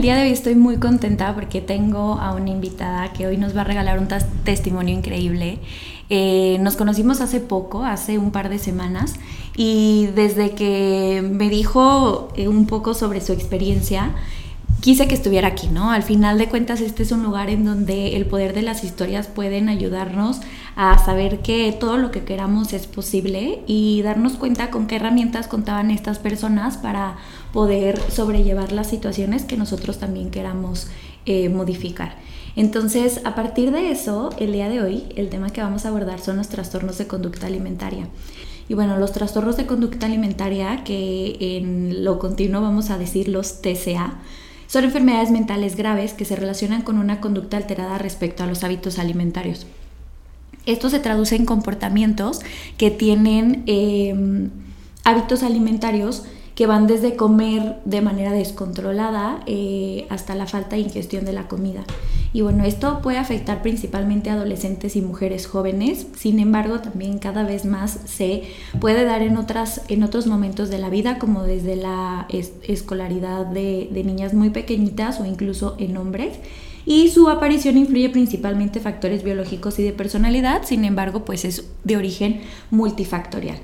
[0.00, 3.54] El día de hoy estoy muy contenta porque tengo a una invitada que hoy nos
[3.54, 4.08] va a regalar un
[4.44, 5.58] testimonio increíble.
[6.08, 9.16] Eh, nos conocimos hace poco, hace un par de semanas,
[9.54, 14.12] y desde que me dijo eh, un poco sobre su experiencia,
[14.80, 15.90] quise que estuviera aquí, ¿no?
[15.90, 19.26] Al final de cuentas, este es un lugar en donde el poder de las historias
[19.26, 20.40] pueden ayudarnos
[20.76, 25.46] a saber que todo lo que queramos es posible y darnos cuenta con qué herramientas
[25.46, 27.16] contaban estas personas para
[27.52, 30.88] poder sobrellevar las situaciones que nosotros también queramos
[31.26, 32.16] eh, modificar.
[32.56, 36.20] Entonces, a partir de eso, el día de hoy, el tema que vamos a abordar
[36.20, 38.08] son los trastornos de conducta alimentaria.
[38.68, 43.62] Y bueno, los trastornos de conducta alimentaria, que en lo continuo vamos a decir los
[43.62, 44.20] TCA,
[44.68, 49.00] son enfermedades mentales graves que se relacionan con una conducta alterada respecto a los hábitos
[49.00, 49.66] alimentarios.
[50.66, 52.40] Esto se traduce en comportamientos
[52.76, 54.50] que tienen em,
[55.02, 56.24] hábitos alimentarios
[56.60, 61.48] que van desde comer de manera descontrolada eh, hasta la falta de ingestión de la
[61.48, 61.84] comida.
[62.34, 67.44] Y bueno, esto puede afectar principalmente a adolescentes y mujeres jóvenes, sin embargo también cada
[67.44, 68.42] vez más se
[68.78, 73.88] puede dar en, otras, en otros momentos de la vida, como desde la escolaridad de,
[73.90, 76.40] de niñas muy pequeñitas o incluso en hombres
[76.84, 81.96] y su aparición influye principalmente factores biológicos y de personalidad, sin embargo, pues es de
[81.96, 83.56] origen multifactorial.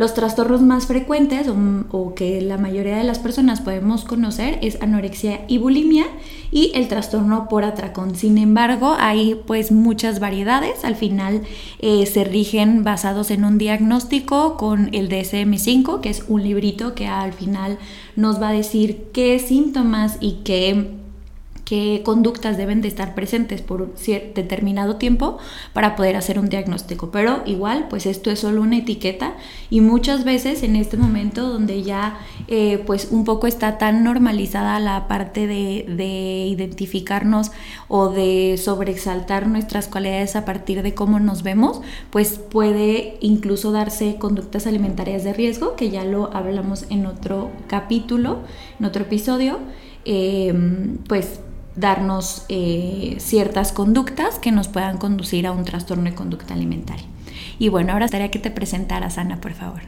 [0.00, 5.42] Los trastornos más frecuentes o, que la mayoría de las personas podemos conocer es anorexia
[5.46, 6.06] y bulimia
[6.50, 8.14] y el trastorno por atracón.
[8.14, 10.86] Sin embargo, hay pues muchas variedades.
[10.86, 11.42] Al final
[11.80, 17.06] eh, se rigen basados en un diagnóstico con el DSM5, que es un librito que
[17.06, 17.76] al final
[18.16, 20.99] nos va a decir qué síntomas y qué
[21.70, 25.38] qué conductas deben de estar presentes por determinado tiempo
[25.72, 27.12] para poder hacer un diagnóstico.
[27.12, 29.34] Pero igual, pues esto es solo una etiqueta
[29.70, 34.80] y muchas veces en este momento donde ya eh, pues un poco está tan normalizada
[34.80, 37.52] la parte de, de identificarnos
[37.86, 44.16] o de sobreexaltar nuestras cualidades a partir de cómo nos vemos, pues puede incluso darse
[44.16, 48.40] conductas alimentarias de riesgo, que ya lo hablamos en otro capítulo,
[48.80, 49.60] en otro episodio.
[50.06, 50.54] Eh,
[51.06, 51.40] pues
[51.80, 57.06] darnos eh, ciertas conductas que nos puedan conducir a un trastorno de conducta alimentaria.
[57.58, 59.80] Y bueno, ahora estaría que te presentaras, Ana, por favor.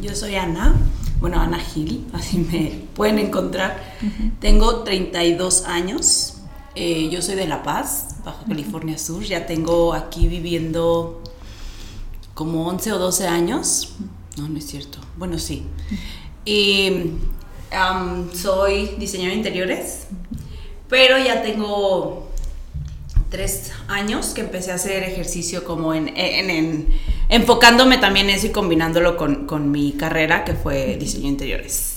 [0.00, 0.74] Yo soy Ana,
[1.20, 3.82] bueno, Ana Gil, así me pueden encontrar.
[4.40, 6.34] Tengo 32 años,
[6.74, 11.22] eh, yo soy de La Paz, Baja California Sur, ya tengo aquí viviendo
[12.34, 13.94] como 11 o 12 años.
[14.36, 14.98] No, no es cierto.
[15.16, 15.64] Bueno, sí.
[16.44, 17.12] Y
[18.32, 20.06] soy diseñadora de interiores.
[20.88, 22.28] Pero ya tengo
[23.30, 26.88] tres años que empecé a hacer ejercicio como en,
[27.28, 31.96] enfocándome también en eso y combinándolo con, mi carrera que fue diseño interiores.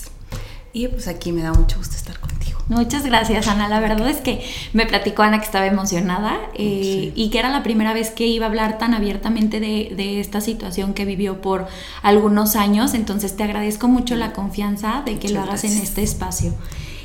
[0.74, 2.60] Y pues aquí me da mucho gusto estar contigo.
[2.68, 3.68] Muchas gracias, Ana.
[3.68, 7.64] La verdad es que me platicó Ana que estaba emocionada eh, y que era la
[7.64, 11.68] primera vez que iba a hablar tan abiertamente de, de, esta situación que vivió por
[12.02, 12.94] algunos años.
[12.94, 16.54] Entonces te agradezco mucho la confianza de que lo hagas en este espacio.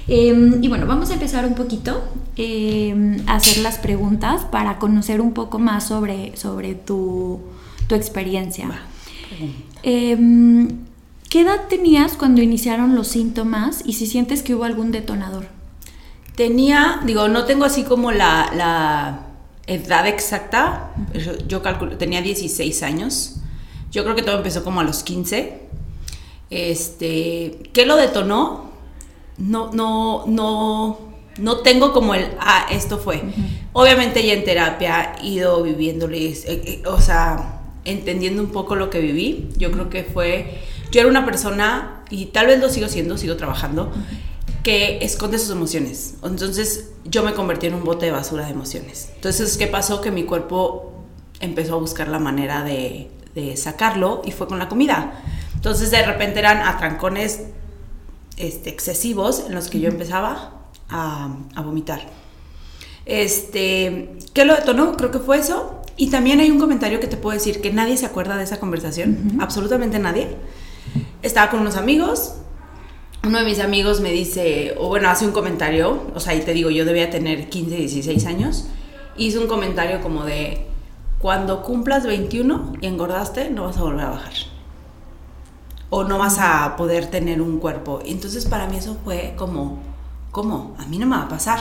[0.09, 2.03] Em, y bueno, vamos a empezar un poquito
[2.37, 7.41] em, a hacer las preguntas para conocer un poco más sobre, sobre tu,
[7.91, 8.69] experiencia.
[9.83, 10.69] Em,
[11.29, 15.49] ¿Qué edad tenías cuando iniciaron los síntomas y si sientes que hubo algún detonador?
[16.37, 19.23] Tenía, digo, no tengo así como la,
[19.67, 20.93] edad exacta,
[21.49, 23.37] yo calculo, tenía 16 años.
[23.91, 25.61] Yo creo que todo empezó como a los 15.
[26.51, 28.71] Este, ¿qué lo detonó?
[29.39, 30.99] No, no, no,
[31.39, 33.23] no tengo como el, ah, esto fue.
[33.73, 38.91] Obviamente ya en terapia he ido viviéndoles, eh, eh, o sea, entendiendo un poco lo
[38.91, 39.49] que viví.
[39.57, 40.59] Yo creo que fue,
[40.91, 43.93] yo era una persona, y tal vez lo sigo siendo, sigo trabajando,
[44.63, 46.15] que esconde sus emociones.
[46.23, 49.11] Entonces yo me convertí en un bote de basura de emociones.
[49.15, 50.01] Entonces, ¿qué pasó?
[50.01, 50.93] Que mi cuerpo
[51.41, 55.23] empezó a buscar la manera de, de sacarlo y fue con la comida.
[55.55, 57.43] Entonces de repente eran atrancones
[58.37, 60.53] este, excesivos en los que yo empezaba
[60.89, 61.29] a,
[61.63, 62.01] vomitar.
[63.05, 64.97] Este, ¿Qué lo detonó?
[64.97, 65.83] Creo que fue eso.
[65.97, 68.61] Y también hay un comentario que te puedo decir que nadie se acuerda de esa
[68.61, 70.29] conversación, absolutamente nadie.
[71.23, 72.35] Estaba con unos amigos,
[73.25, 76.53] uno de mis amigos me dice, o bueno, hace un comentario, o sea, y te
[76.53, 78.67] digo, yo debía tener 15, 16 años,
[79.17, 80.67] hizo un comentario como de,
[81.19, 84.35] cuando cumplas 21 y engordaste, no vas a volver a bajar.
[85.91, 88.01] O no vas a poder tener un cuerpo.
[88.05, 89.79] Entonces para mí eso fue como,
[90.31, 90.77] ¿cómo?
[90.79, 91.61] A mí no me va a pasar.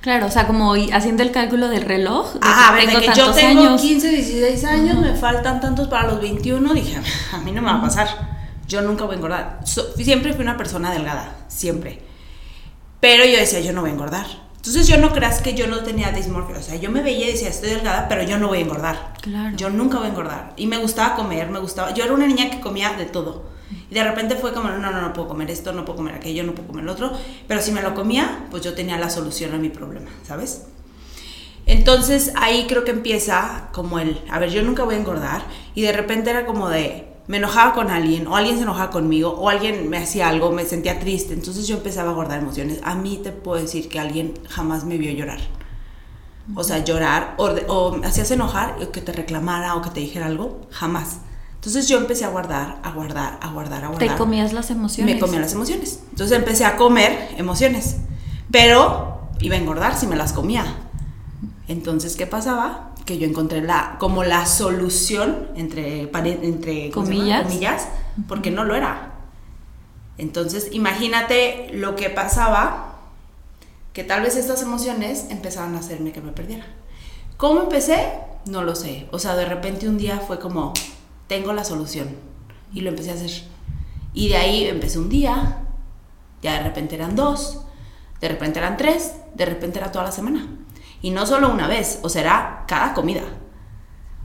[0.00, 2.36] Claro, o sea, como haciendo el cálculo del reloj.
[2.40, 6.20] ah, a ver, de que yo tengo 15, 16 años, me faltan tantos para los
[6.20, 6.98] 21, dije,
[7.32, 8.08] a mí no me va a pasar.
[8.66, 9.60] Yo nunca voy a engordar.
[9.96, 12.00] siempre fui una persona delgada, siempre.
[13.00, 14.26] Pero yo decía, yo no voy a engordar.
[14.60, 17.32] Entonces yo no creas que yo no tenía dismorfia, o sea, yo me veía y
[17.32, 19.14] decía, estoy delgada, pero yo no voy a engordar.
[19.22, 19.56] Claro.
[19.56, 20.52] Yo nunca voy a engordar.
[20.56, 21.94] Y me gustaba comer, me gustaba.
[21.94, 23.48] Yo era una niña que comía de todo.
[23.90, 26.44] Y de repente fue como, no, no, no puedo comer esto, no puedo comer aquello,
[26.44, 27.10] no puedo comer lo otro.
[27.48, 30.66] Pero si me lo comía, pues yo tenía la solución a mi problema, ¿sabes?
[31.64, 35.42] Entonces ahí creo que empieza como el, a ver, yo nunca voy a engordar.
[35.74, 39.30] Y de repente era como de, me enojaba con alguien, o alguien se enojaba conmigo,
[39.30, 42.80] o alguien me hacía algo, me sentía triste, entonces yo empezaba a guardar emociones.
[42.82, 45.38] A mí te puedo decir que alguien jamás me vio llorar.
[46.56, 50.26] O sea, llorar, o, me hacías enojar, o que te reclamara, o que te dijera
[50.26, 51.18] algo, jamás.
[51.54, 54.08] Entonces yo empecé a guardar, a guardar, a guardar, a guardar.
[54.08, 55.14] ¿Te comías las emociones?
[55.14, 56.00] Me comía las emociones.
[56.10, 57.98] Entonces empecé a comer emociones.
[58.50, 60.64] Pero iba a engordar si me las comía.
[61.68, 62.89] Entonces, ¿qué pasaba?
[63.04, 66.10] Que yo encontré la, como la solución entre,
[66.42, 67.44] entre comillas.
[67.44, 67.88] comillas,
[68.28, 69.14] porque no lo era.
[70.18, 72.98] Entonces, imagínate lo que pasaba,
[73.92, 76.66] que tal vez estas emociones empezaban a hacerme que me perdiera.
[77.36, 78.12] ¿Cómo empecé?
[78.44, 79.08] No lo sé.
[79.12, 80.74] O sea, de repente un día fue como,
[81.26, 82.08] tengo la solución.
[82.72, 83.30] Y lo empecé a hacer.
[84.12, 85.62] Y de ahí empecé un día,
[86.42, 87.62] ya de repente eran dos,
[88.20, 90.46] de repente eran tres, de repente era toda la semana.
[91.02, 93.22] Y no solo una vez, o será cada comida.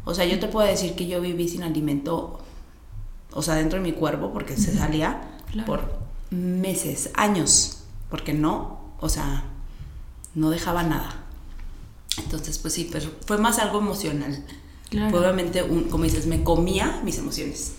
[0.04, 2.40] O sea, yo te puedo decir que yo viví sin alimento,
[3.32, 5.22] o sea, dentro de mi cuerpo, porque se salía
[5.66, 6.00] por
[6.30, 9.46] meses, años, porque no, o sea,
[10.36, 11.24] no dejaba nada.
[12.18, 14.44] Entonces, pues sí, pero fue más algo emocional.
[14.90, 15.18] Claro.
[15.18, 17.74] obviamente, un, como dices, me comía mis emociones.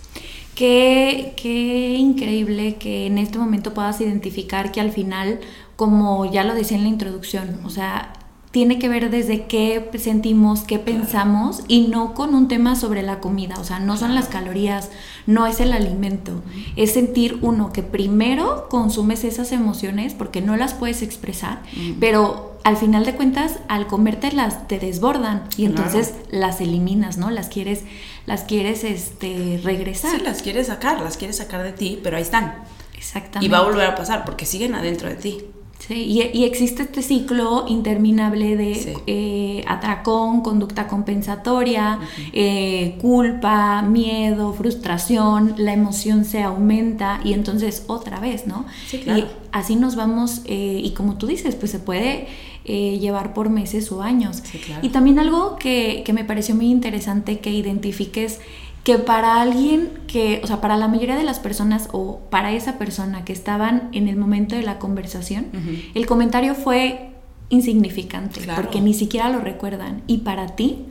[0.55, 5.39] Qué, qué increíble que en este momento puedas identificar que al final,
[5.75, 8.13] como ya lo decía en la introducción, o sea,
[8.57, 13.19] tiene que ver desde qué sentimos, qué pensamos y no con un tema sobre la
[13.19, 14.89] comida, o sea, no son las calorías,
[15.27, 16.41] no es el alimento,
[16.75, 21.61] es sentir uno que primero consumes esas emociones porque no las puedes expresar,
[21.99, 27.29] pero al final de cuentas al comértelas te desbordan y entonces las eliminas, ¿no?
[27.29, 27.83] Las quieres
[28.25, 30.17] las quieres este regresar.
[30.17, 32.55] Sí, las quieres sacar, las quieres sacar de ti, pero ahí están.
[32.97, 33.45] Exactamente.
[33.45, 35.45] Y va a volver a pasar porque siguen adentro de ti.
[35.79, 35.93] Sí,
[36.33, 41.99] y, existe este ciclo interminable de eh, atracón, conducta compensatoria,
[42.33, 48.65] eh, culpa, miedo, frustración, la emoción se aumenta y entonces otra vez, ¿no?
[48.87, 49.19] Sí, claro.
[49.19, 52.27] Y así nos vamos, eh, y como tú dices, pues se puede
[52.65, 54.41] llevar por meses o años.
[54.43, 54.85] Sí, claro.
[54.85, 58.41] Y también algo que, que me pareció muy interesante que identifiques
[58.87, 62.77] que para alguien que, o sea, para la mayoría de las personas o para esa
[62.77, 65.47] persona que estaban en el momento de la conversación,
[65.93, 67.09] el comentario fue
[67.49, 70.03] insignificante, porque ni siquiera lo recuerdan.
[70.07, 70.85] Y para ti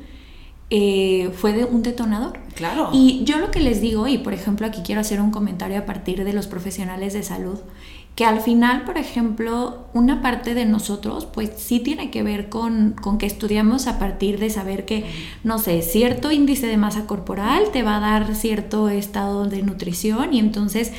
[0.68, 2.38] eh, fue de un detonador.
[2.54, 2.90] Claro.
[2.92, 5.86] Y yo lo que les digo, y por ejemplo aquí quiero hacer un comentario a
[5.86, 7.60] partir de los profesionales de salud,
[8.16, 12.96] que al final, por ejemplo, una parte de nosotros, pues sí tiene que ver con,
[13.00, 15.04] con, que estudiamos a partir de saber que,
[15.44, 20.32] no sé, cierto índice de masa corporal te va a dar cierto estado de nutrición
[20.32, 20.92] y entonces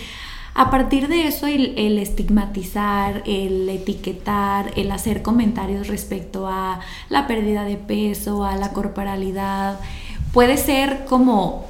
[0.54, 7.26] a partir de eso el, el estigmatizar, el etiquetar, el hacer comentarios respecto a la
[7.26, 9.80] pérdida de peso, a la corporalidad,
[10.34, 11.66] puede ser como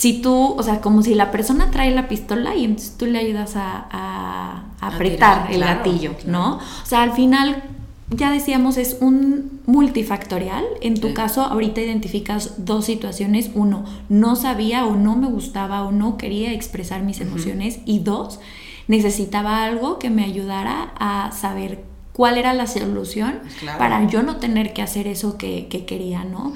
[0.00, 3.18] si tú, o sea, como si la persona trae la pistola y entonces tú le
[3.18, 6.54] ayudas a, apretar el gatillo, ¿no?
[6.54, 7.62] O sea, al final,
[8.08, 10.64] ya decíamos, es un multifactorial.
[10.80, 13.50] En tu caso, ahorita identificas dos situaciones.
[13.54, 17.80] Uno, no sabía o no me gustaba o no quería expresar mis emociones.
[17.84, 18.40] Y dos,
[18.88, 23.40] necesitaba algo que me ayudara a saber cuál era la solución
[23.76, 26.54] para yo no tener que hacer eso que, que quería, ¿no?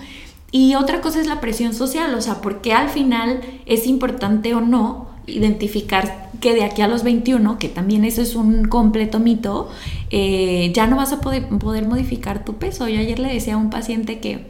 [0.56, 4.60] Y otra cosa es la presión social, o sea, porque al final es importante o
[4.60, 9.68] no identificar que de aquí a los 21, que también eso es un completo mito,
[10.10, 12.86] eh, ya no vas a poder, poder modificar tu peso.
[12.86, 14.46] Yo ayer le decía a un paciente que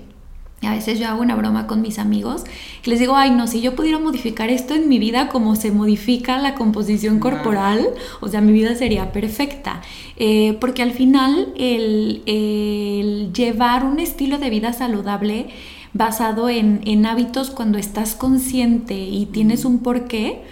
[0.60, 2.44] a veces yo hago una broma con mis amigos,
[2.82, 5.70] que les digo, ay no, si yo pudiera modificar esto en mi vida como se
[5.70, 7.82] modifica la composición corporal,
[8.20, 9.80] o sea, mi vida sería perfecta.
[10.18, 15.46] Eh, porque al final el, el llevar un estilo de vida saludable,
[15.94, 20.42] basado en, en hábitos cuando estás consciente y tienes un porqué,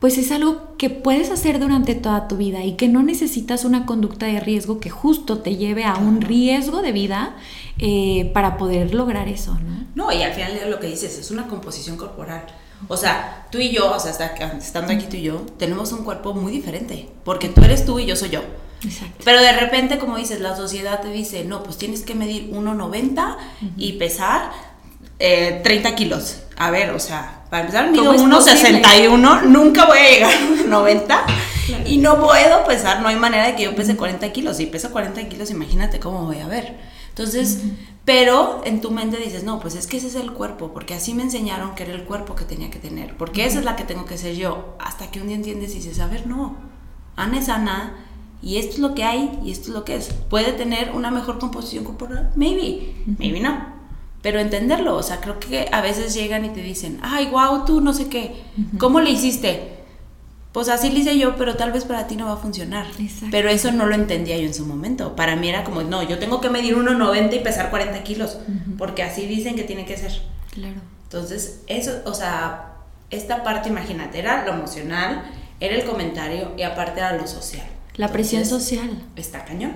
[0.00, 3.84] pues es algo que puedes hacer durante toda tu vida y que no necesitas una
[3.84, 7.36] conducta de riesgo que justo te lleve a un riesgo de vida
[7.78, 9.86] eh, para poder lograr eso, ¿no?
[9.94, 12.44] No, y al final lo que dices es una composición corporal.
[12.86, 16.32] O sea, tú y yo, o sea, estando aquí tú y yo, tenemos un cuerpo
[16.32, 18.42] muy diferente, porque tú eres tú y yo soy yo.
[18.84, 19.24] Exacto.
[19.24, 23.36] Pero de repente, como dices, la sociedad te dice, no, pues tienes que medir 1,90
[23.76, 24.52] y pesar
[25.18, 26.40] 30 eh, kilos.
[26.56, 31.26] A ver, o sea, para empezar, mido 1,61, nunca voy a llegar a 90
[31.86, 34.56] y no puedo pesar, no hay manera de que yo pese 40 kilos.
[34.56, 36.76] Si peso 40 kilos, imagínate cómo voy a ver.
[37.08, 37.62] Entonces,
[38.04, 41.14] pero en tu mente dices, no, pues es que ese es el cuerpo, porque así
[41.14, 43.84] me enseñaron que era el cuerpo que tenía que tener, porque esa es la que
[43.84, 44.76] tengo que ser yo.
[44.78, 46.56] Hasta que un día entiendes y dices, a ver, no,
[47.16, 47.96] Ana es Ana,
[48.40, 50.10] y esto es lo que hay, y esto es lo que es.
[50.30, 52.30] ¿Puede tener una mejor composición corporal?
[52.36, 53.77] Maybe, maybe no.
[54.22, 57.80] Pero entenderlo, o sea, creo que a veces llegan y te dicen, ay, wow, tú
[57.80, 58.42] no sé qué,
[58.78, 59.78] ¿cómo le hiciste?
[60.52, 62.86] Pues así lo hice yo, pero tal vez para ti no va a funcionar.
[63.30, 65.14] Pero eso no lo entendía yo en su momento.
[65.14, 68.38] Para mí era como, no, yo tengo que medir 1,90 y pesar 40 kilos,
[68.76, 70.20] porque así dicen que tiene que ser.
[70.52, 70.80] Claro.
[71.04, 72.72] Entonces, eso, o sea,
[73.10, 77.66] esta parte, imagínate, era lo emocional, era el comentario y aparte era lo social.
[77.94, 79.02] La presión social.
[79.16, 79.72] Está cañón.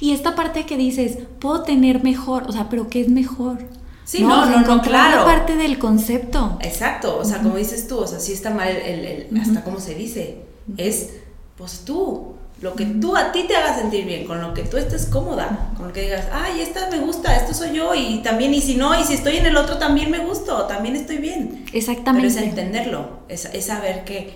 [0.00, 3.58] Y esta parte que dices, puedo tener mejor, o sea, pero ¿qué es mejor?
[4.06, 5.24] Sí, no, no, no, claro.
[5.24, 6.58] parte del concepto.
[6.62, 9.96] Exacto, o sea, como dices tú, o sea, sí está mal el, hasta cómo se
[9.96, 10.36] dice,
[10.76, 11.10] es,
[11.58, 14.76] pues tú, lo que tú a ti te haga sentir bien, con lo que tú
[14.76, 18.54] estés cómoda, con lo que digas, ay, esta me gusta, esto soy yo, y también,
[18.54, 21.64] y si no, y si estoy en el otro también me gusto, también estoy bien.
[21.72, 22.28] Exactamente.
[22.28, 24.34] Pero es entenderlo, es, es saber que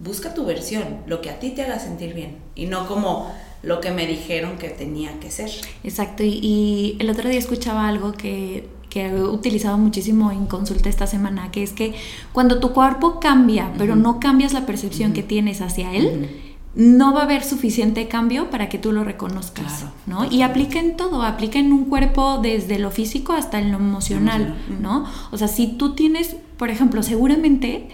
[0.00, 3.80] busca tu versión, lo que a ti te haga sentir bien, y no como lo
[3.80, 5.50] que me dijeron que tenía que ser.
[5.84, 11.08] Exacto, y el otro día escuchaba algo que que he utilizado muchísimo en consulta esta
[11.08, 11.94] semana, que es que
[12.32, 16.30] cuando tu cuerpo cambia, pero no cambias la percepción que tienes hacia él,
[16.76, 20.30] no va a haber suficiente cambio para que tú lo reconozcas, ¿no?
[20.30, 24.54] Y aplica en todo, aplica en un cuerpo desde lo físico hasta en lo emocional,
[24.80, 25.06] ¿no?
[25.32, 27.88] O sea, si tú tienes, por ejemplo, seguramente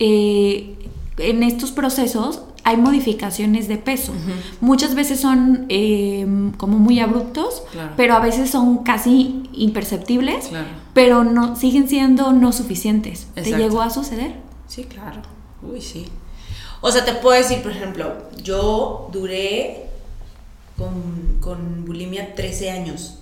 [0.00, 0.76] eh,
[1.16, 4.12] en estos procesos hay modificaciones de peso.
[4.60, 6.26] Muchas veces son eh,
[6.56, 7.62] como muy abruptos,
[7.96, 10.50] pero a veces son casi imperceptibles,
[10.94, 13.26] pero no siguen siendo no suficientes.
[13.34, 14.34] ¿Te llegó a suceder?
[14.68, 15.22] Sí, claro.
[15.62, 16.06] Uy, sí.
[16.80, 19.86] O sea, te puedo decir, por ejemplo, yo duré
[20.76, 23.18] con, con bulimia 13 años.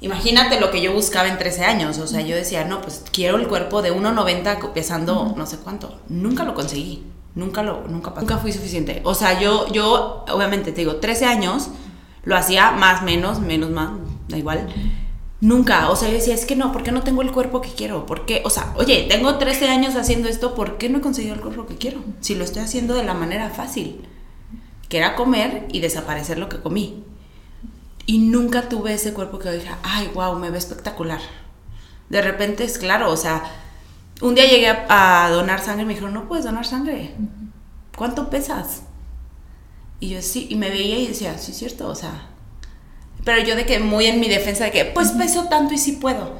[0.00, 1.98] Imagínate lo que yo buscaba en 13 años.
[1.98, 6.00] O sea, yo decía, no, pues quiero el cuerpo de 1,90 pesando no sé cuánto.
[6.08, 7.04] Nunca lo conseguí.
[7.38, 9.00] Nunca lo, nunca Nunca fui suficiente.
[9.04, 11.68] O sea, yo, yo, obviamente te digo, 13 años,
[12.24, 13.90] lo hacía más, menos, menos, más,
[14.26, 14.66] da igual.
[15.40, 17.68] Nunca, o sea, yo decía, es que no, ¿por qué no tengo el cuerpo que
[17.68, 18.06] quiero?
[18.06, 18.42] ¿Por qué?
[18.44, 21.66] O sea, oye, tengo 13 años haciendo esto, ¿por qué no he conseguido el cuerpo
[21.66, 22.00] que quiero?
[22.18, 24.00] Si lo estoy haciendo de la manera fácil,
[24.88, 27.04] que era comer y desaparecer lo que comí.
[28.04, 31.20] Y nunca tuve ese cuerpo que dije, ay, wow, me ve espectacular.
[32.08, 33.44] De repente es claro, o sea,
[34.20, 37.14] un día llegué a, donar sangre y me dijeron, no puedes donar sangre.
[37.96, 38.82] ¿Cuánto pesas?
[40.00, 42.28] Y yo sí, y me veía y decía, sí, es cierto, o sea.
[43.24, 45.92] Pero yo de que muy en mi defensa de que, pues peso tanto y sí
[45.92, 46.36] puedo.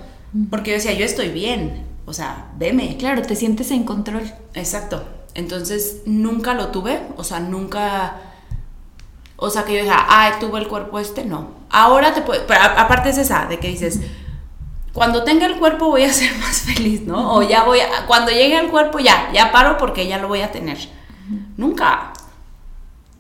[0.51, 2.97] Porque yo decía, yo estoy bien, o sea, veme.
[2.97, 4.23] Claro, te sientes en control.
[4.55, 5.05] Exacto.
[5.35, 8.17] Entonces, nunca lo tuve, o sea, nunca.
[9.37, 11.51] O sea, que yo dije, ah, tuve el cuerpo este, no.
[11.71, 12.45] Ahora te puedo.
[12.47, 14.01] Pero aparte es esa, de que dices
[14.99, 17.35] cuando tenga el cuerpo voy a ser más feliz, ¿no?
[17.35, 20.43] O ya voy a, cuando llegue al cuerpo ya, ya paro porque ya lo voy
[20.43, 20.77] a tener.
[21.57, 22.13] Nunca.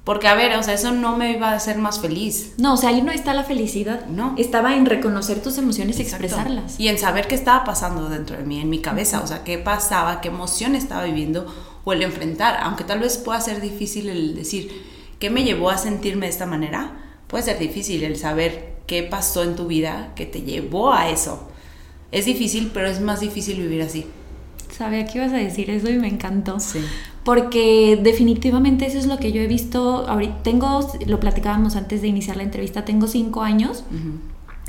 [0.05, 2.55] Porque, a ver, o sea, eso no me iba a hacer más feliz.
[2.57, 4.07] No, o sea, ahí no está la felicidad.
[4.07, 4.35] No.
[4.39, 6.81] Estaba en reconocer tus emociones y expresarlas.
[6.81, 9.21] Y en saber qué estaba pasando dentro de mí, en mi cabeza.
[9.23, 11.55] O sea, qué pasaba, qué emoción estaba viviendo
[11.85, 12.59] o el enfrentar.
[12.63, 14.83] Aunque tal vez pueda ser difícil el decir,
[15.19, 16.93] ¿qué me llevó a sentirme de esta manera?
[17.27, 21.51] Puede ser difícil el saber qué pasó en tu vida que te llevó a eso.
[22.12, 24.07] Es difícil, pero es más difícil vivir así.
[24.71, 26.61] Sabía que ibas a decir eso y me encantó.
[26.61, 26.81] Sí.
[27.25, 30.09] Porque definitivamente eso es lo que yo he visto.
[30.09, 33.85] Ahorita tengo, lo platicábamos antes de iniciar la entrevista, tengo cinco años.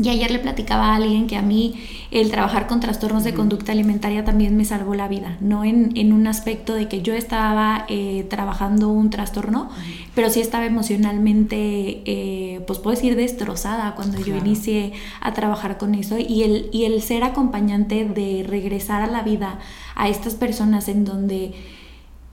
[0.02, 1.76] Y ayer le platicaba a alguien que a mí
[2.12, 6.14] el trabajar con trastornos de conducta alimentaria también me salvó la vida, no en, en
[6.14, 9.70] un aspecto de que yo estaba eh, trabajando un trastorno,
[10.16, 15.94] pero sí estaba emocionalmente, eh, pues puedo decir, destrozada cuando yo inicié a trabajar con
[15.96, 16.18] eso.
[16.18, 19.60] Y el, y el ser acompañante de regresar a la vida
[19.96, 21.54] a estas personas en donde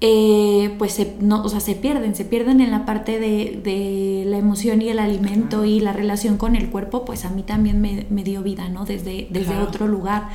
[0.01, 4.25] eh, pues se, no, o sea, se pierden, se pierden en la parte de, de
[4.27, 7.81] la emoción y el alimento y la relación con el cuerpo, pues a mí también
[7.81, 8.85] me, me dio vida, ¿no?
[8.85, 9.65] Desde, desde Claro.
[9.65, 10.29] otro lugar.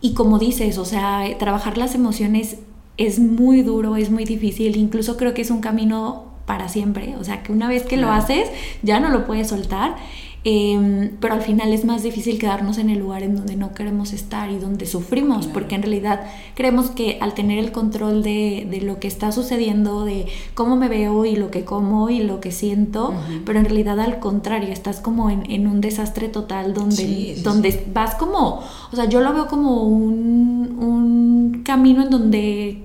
[0.00, 2.58] Y como dices, o sea, trabajar las emociones
[2.96, 7.24] es muy duro, es muy difícil, incluso creo que es un camino para siempre, o
[7.24, 8.48] sea, que una vez que lo haces
[8.82, 9.96] ya no lo puedes soltar,
[10.44, 14.12] eh, pero al final es más difícil quedarnos en el lugar en donde no queremos
[14.12, 15.52] estar y donde sufrimos, Claro.
[15.54, 16.20] porque en realidad
[16.54, 20.88] creemos que al tener el control de, de lo que está sucediendo, de cómo me
[20.88, 23.14] veo y lo que como y lo que siento,
[23.46, 27.42] pero en realidad al contrario, estás como en, en un desastre total donde, Sí, sí,
[27.42, 28.60] donde vas como,
[28.92, 32.84] o sea, yo lo veo como un, un camino en donde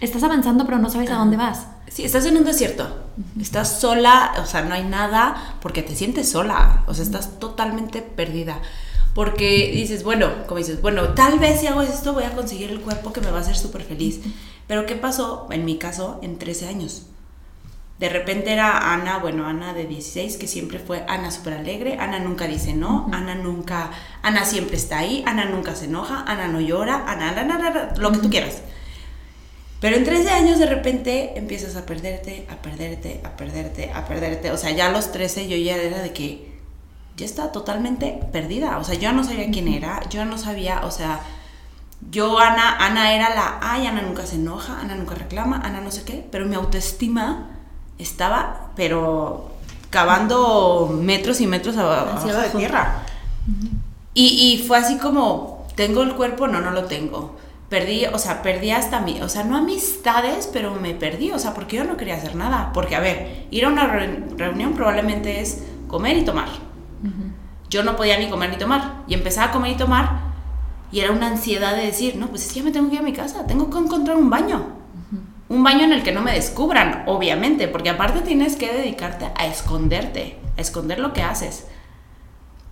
[0.00, 1.66] estás avanzando pero no sabes a dónde vas.
[1.90, 2.88] Sí, estás en un desierto.
[3.40, 6.84] Estás sola, o sea, no hay nada porque te sientes sola.
[6.86, 8.60] O sea, estás totalmente perdida.
[9.12, 12.80] Porque dices, bueno, como dices, bueno, tal vez si hago esto voy a conseguir el
[12.80, 14.20] cuerpo que me va a hacer súper feliz.
[14.68, 17.06] Pero ¿qué pasó, en mi caso, en 13 años?
[17.98, 22.18] De repente era Ana, bueno, Ana de 16, que siempre fue Ana súper alegre, Ana
[22.20, 23.90] nunca dice no, Ana nunca,
[24.22, 27.92] Ana siempre está ahí, Ana nunca se enoja, Ana no llora, Ana, Ana, Ana, Ana,
[27.98, 28.62] lo que tú quieras.
[29.80, 34.50] Pero en 13 años de repente empiezas a perderte, a perderte, a perderte, a perderte.
[34.52, 36.50] O sea, ya a los 13 yo ya era de que
[37.16, 38.78] ya estaba totalmente perdida.
[38.78, 41.20] O sea, yo no sabía quién era, yo no sabía, o sea,
[42.10, 45.90] yo Ana, Ana era la, ay, Ana nunca se enoja, Ana nunca reclama, Ana no
[45.90, 47.48] sé qué, pero mi autoestima
[47.98, 49.52] estaba, pero
[49.90, 53.02] cavando metros y metros abajo de tierra.
[54.14, 56.46] Y, y fue así como, ¿tengo el cuerpo?
[56.46, 57.36] No, no lo tengo.
[57.70, 61.54] Perdí, o sea, perdí hasta mi, o sea, no amistades, pero me perdí, o sea,
[61.54, 62.72] porque yo no quería hacer nada.
[62.74, 66.48] Porque, a ver, ir a una re- reunión probablemente es comer y tomar.
[67.70, 69.02] Yo no podía ni comer ni tomar.
[69.06, 70.28] Y empezaba a comer y tomar
[70.92, 73.00] y era una ansiedad de decir, no, pues es que ya me tengo que ir
[73.00, 74.66] a mi casa, tengo que encontrar un baño.
[75.48, 79.46] Un baño en el que no me descubran, obviamente, porque aparte tienes que dedicarte a
[79.46, 81.66] esconderte, a esconder lo que haces.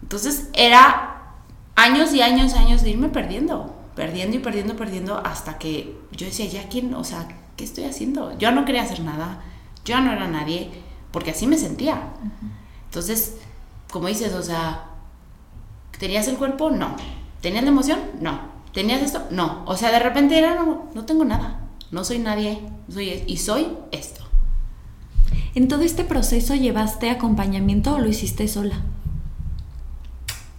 [0.02, 1.34] Entonces era
[1.76, 6.46] años y años, años de irme perdiendo, perdiendo y perdiendo, perdiendo, hasta que yo decía,
[6.46, 7.26] ya quién, o sea,
[7.56, 8.38] ¿qué estoy haciendo?
[8.38, 9.42] Yo no quería hacer nada,
[9.84, 10.70] yo no era nadie,
[11.10, 12.12] porque así me sentía.
[12.84, 13.38] Entonces,
[13.90, 14.84] como dices, o sea,
[15.98, 16.70] ¿tenías el cuerpo?
[16.70, 16.94] No.
[17.40, 17.98] ¿Tenías la emoción?
[18.20, 18.38] No.
[18.72, 19.26] ¿Tenías esto?
[19.32, 19.64] No.
[19.66, 23.66] O sea, de repente era, no, no tengo nada, no soy nadie, soy, y soy
[23.90, 24.22] esto.
[25.56, 28.76] ¿En todo este proceso llevaste acompañamiento o lo hiciste sola?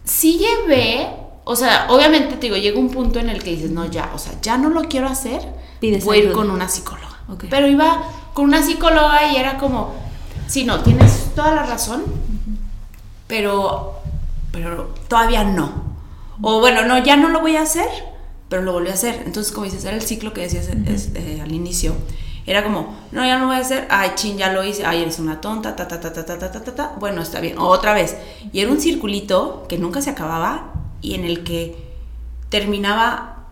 [0.04, 1.08] sí llevé,
[1.52, 4.20] o sea, obviamente te digo, llega un punto en el que dices, no, ya, o
[4.20, 5.42] sea, ya no lo quiero hacer,
[5.80, 7.18] Pides voy a ir con una psicóloga.
[7.50, 8.04] Pero iba
[8.36, 9.96] con una psicóloga y era como,
[10.46, 12.04] sí, no, tienes toda la razón,
[13.26, 13.96] pero,
[14.52, 15.72] pero todavía no.
[16.40, 17.90] O bueno, no, ya no lo voy a hacer,
[18.48, 19.24] pero lo volví a hacer.
[19.26, 21.96] Entonces, como dices, era el ciclo que decías este, al inicio.
[22.46, 25.02] Era como, no, ya no lo voy a hacer, ay, chin, ya lo hice, ay,
[25.02, 26.96] eres una tonta, ta, ta, ta, ta, ta, ta, ta, ta, ta.
[27.00, 28.18] Bueno, está bien, otra vez.
[28.54, 31.76] Y era un circulito que nunca se acababa y en el que
[32.50, 33.48] terminaba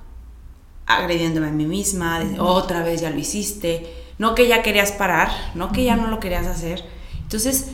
[0.86, 5.30] agrediéndome a mí misma, de, otra vez ya lo hiciste, no que ya querías parar,
[5.54, 6.84] no que ya no lo querías hacer.
[7.22, 7.68] Entonces,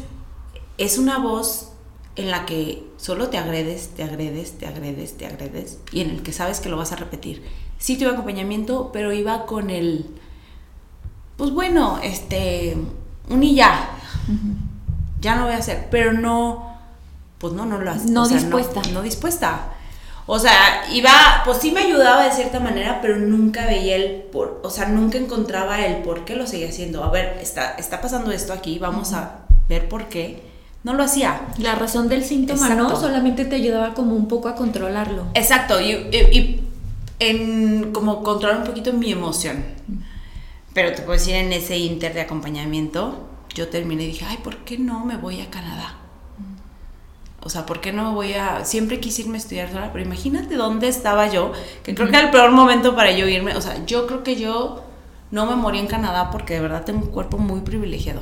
[0.78, 1.72] es una voz
[2.16, 6.24] en la que solo te agredes, te agredes, te agredes, te agredes, y en el
[6.24, 7.44] que sabes que lo vas a repetir.
[7.78, 10.08] Sí tuve acompañamiento, pero iba con el,
[11.38, 12.78] pues bueno, este,
[13.30, 13.92] un y ya,
[15.22, 16.73] ya no voy a hacer, pero no,
[17.44, 18.10] pues no, no lo haces.
[18.10, 18.82] No o sea, dispuesta.
[18.94, 19.74] no dispuesta.
[20.26, 21.12] O sea, iba,
[21.44, 25.18] pues sí me ayudaba de cierta manera, pero nunca veía el por, o sea, nunca
[25.18, 27.04] encontraba el por qué lo seguía haciendo.
[27.04, 30.42] A ver, está, está pasando esto aquí, vamos a ver por qué.
[30.84, 31.42] No lo hacía.
[31.58, 35.26] La razón del síntoma no, solamente te ayudaba como un poco a controlarlo.
[35.34, 36.64] Exacto, y, y- y
[37.20, 39.64] en como controlar un poquito mi emoción.
[40.74, 44.58] Pero te puedo decir, en ese inter de acompañamiento, yo terminé y dije, ay, ¿por
[44.66, 45.96] qué no me voy a Canadá?
[47.44, 48.64] O sea, ¿por qué no me voy a...?
[48.66, 51.52] Siempre quise irme a estudiar sola, pero imagínate dónde estaba yo,
[51.84, 53.56] que creo que era el peor momento para yo irme.
[53.56, 54.84] O sea, yo creo que yo
[55.32, 58.22] no me morí en Canadá porque de verdad tengo un cuerpo muy privilegiado.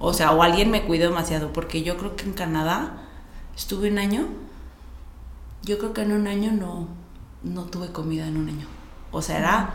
[0.00, 3.04] O sea, o alguien me cuidó demasiado, porque yo creo que en Canadá
[3.56, 4.28] estuve un año
[5.68, 6.88] yo creo que en un año no,
[7.42, 8.66] no tuve comida en un año.
[9.10, 9.74] O sea, era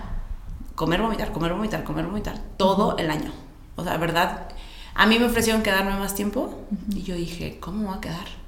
[0.76, 3.32] comer, vomitar, comer, vomitar, comer, vomitar, todo el año.
[3.76, 4.50] O sea, verdad,
[4.96, 8.43] a mí me ofrecieron quedarme más tiempo y yo dije, ¿cómo voy a quedar?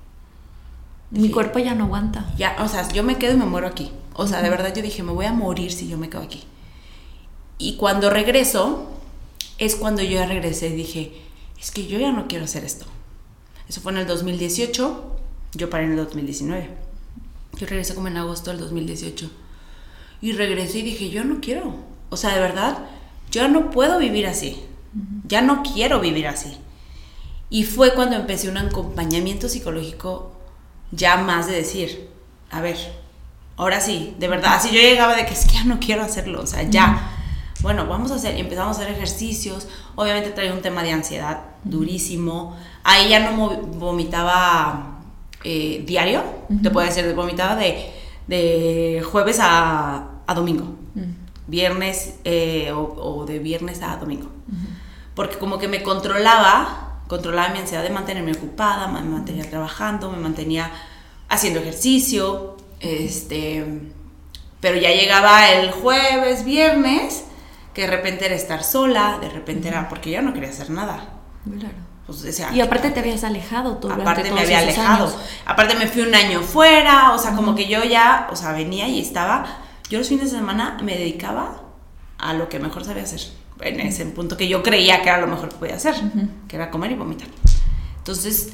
[1.11, 2.33] Mi cuerpo ya no aguanta.
[2.37, 3.91] Ya, o sea, yo me quedo y me muero aquí.
[4.13, 6.43] O sea, de verdad yo dije, me voy a morir si yo me quedo aquí.
[7.57, 8.89] Y cuando regreso,
[9.57, 11.21] es cuando yo ya regresé y dije,
[11.59, 12.85] es que yo ya no quiero hacer esto.
[13.67, 15.15] Eso fue en el 2018,
[15.53, 16.69] yo paré en el 2019.
[17.57, 19.29] Yo regresé como en agosto del 2018.
[20.21, 21.75] Y regresé y dije, yo no quiero.
[22.09, 22.85] O sea, de verdad,
[23.31, 24.63] yo no puedo vivir así,
[25.27, 26.57] ya no quiero vivir así.
[27.49, 30.34] Y fue cuando empecé un acompañamiento psicológico
[30.91, 32.09] ya más de decir,
[32.51, 32.77] a ver,
[33.57, 36.41] ahora sí, de verdad, así yo llegaba de que es que ya no quiero hacerlo,
[36.41, 37.11] o sea, ya.
[37.61, 41.41] Bueno, vamos a hacer, y empezamos a hacer ejercicios, obviamente traía un tema de ansiedad
[41.63, 44.99] durísimo, ahí ya no vomitaba
[45.43, 46.23] eh, diario,
[46.61, 47.91] te puede decir, vomitaba de,
[48.27, 50.75] de jueves a, a domingo,
[51.47, 54.29] viernes eh, o, de viernes a domingo,
[55.15, 60.17] porque como que me controlaba, controlaba mi ansiedad de mantenerme ocupada, me mantenía trabajando, me
[60.17, 60.71] mantenía
[61.29, 63.91] haciendo ejercicio, este,
[64.59, 67.25] pero ya llegaba el jueves, viernes,
[67.73, 71.09] que de repente era estar sola, de repente era porque yo no quería hacer nada.
[71.43, 71.75] Claro.
[72.07, 75.11] Pues, y aparte te habías alejado todo Aparte me había alejado.
[75.45, 78.87] Aparte me fui un año fuera, o sea, como que yo ya, o sea, venía
[78.87, 79.45] y estaba.
[79.89, 81.63] Yo los fines de semana me dedicaba
[82.19, 83.21] a lo que mejor sabía hacer.
[83.61, 85.95] En ese punto que yo creía que era lo mejor que podía hacer,
[86.47, 87.27] que era comer y vomitar.
[87.97, 88.53] Entonces,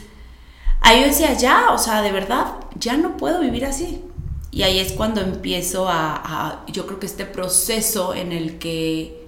[0.79, 4.03] ahí yo decía, ya, o sea, de verdad, ya no puedo vivir así.
[4.51, 9.27] Y ahí es cuando empiezo a, yo creo que este proceso en el que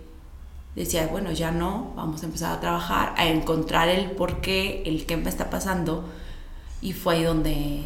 [0.76, 5.06] decía, bueno, ya no, vamos a empezar a trabajar, a encontrar el por qué, el
[5.06, 6.06] qué me está pasando.
[6.82, 7.84] Y fue ahí donde,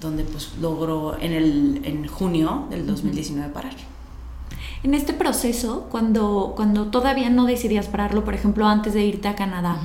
[0.00, 3.91] donde pues logró en, el, en junio del 2019 parar.
[4.84, 9.36] En este proceso, cuando, cuando todavía no decidías pararlo, por ejemplo, antes de irte a
[9.36, 9.80] Canadá,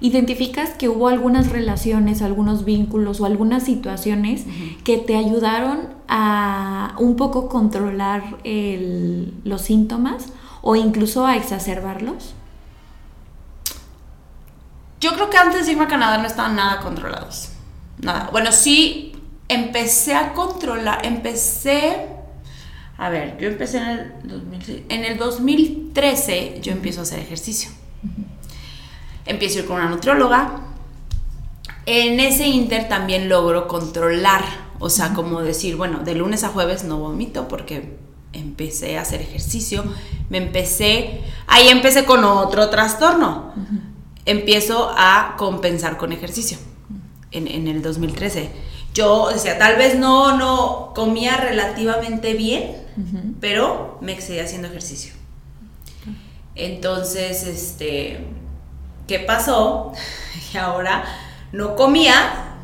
[0.00, 4.46] ¿identificas que hubo algunas relaciones, algunos vínculos o algunas situaciones
[4.82, 8.38] que te ayudaron a un poco controlar
[9.44, 12.34] los síntomas o incluso a exacerbarlos?
[15.00, 17.50] Yo creo que antes de irme a Canadá no estaban nada controlados.
[17.98, 18.30] Nada.
[18.32, 19.12] Bueno, sí,
[19.48, 22.19] empecé a controlar, empecé
[23.00, 27.70] a ver, yo empecé en el, en el 2013, yo empiezo a hacer ejercicio.
[29.24, 30.60] Empiezo a ir con una nutrióloga.
[31.86, 34.44] En ese inter también logro controlar,
[34.80, 37.96] o sea, como decir, bueno, de lunes a jueves no vomito porque
[38.34, 39.82] empecé a hacer ejercicio.
[40.28, 43.54] Me empecé, ahí empecé con otro trastorno.
[44.26, 46.58] Empiezo a compensar con ejercicio
[47.30, 48.50] en, en el 2013
[48.92, 52.76] yo decía, tal vez no, no comía relativamente bien,
[53.40, 55.12] pero me excedía haciendo ejercicio.
[56.54, 58.26] Entonces, este,
[59.06, 59.92] ¿qué pasó?
[60.52, 61.04] Y ahora
[61.52, 62.56] no comía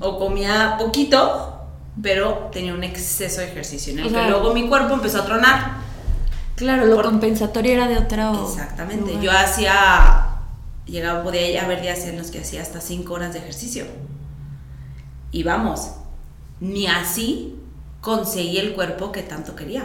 [0.00, 1.60] o comía poquito,
[2.02, 5.84] pero tenía un exceso de ejercicio en el que luego mi cuerpo empezó a tronar.
[6.56, 9.18] Claro, lo compensatorio era de otra Exactamente.
[9.20, 10.36] Yo hacía,
[10.86, 13.84] llegaba, podía haber días en los que hacía hasta 5 horas de ejercicio.
[15.32, 15.92] Y vamos,
[16.60, 17.58] ni así
[18.04, 19.84] conseguí el cuerpo que tanto quería.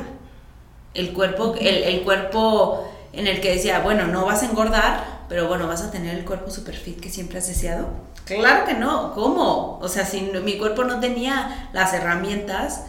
[0.94, 5.68] El cuerpo, el, cuerpo en el que decía, bueno, no vas a engordar, pero bueno,
[5.68, 7.88] vas a tener el cuerpo super fit que siempre has deseado.
[8.26, 9.80] Claro que no, ¿cómo?
[9.82, 12.84] O sea, si mi cuerpo no tenía las herramientas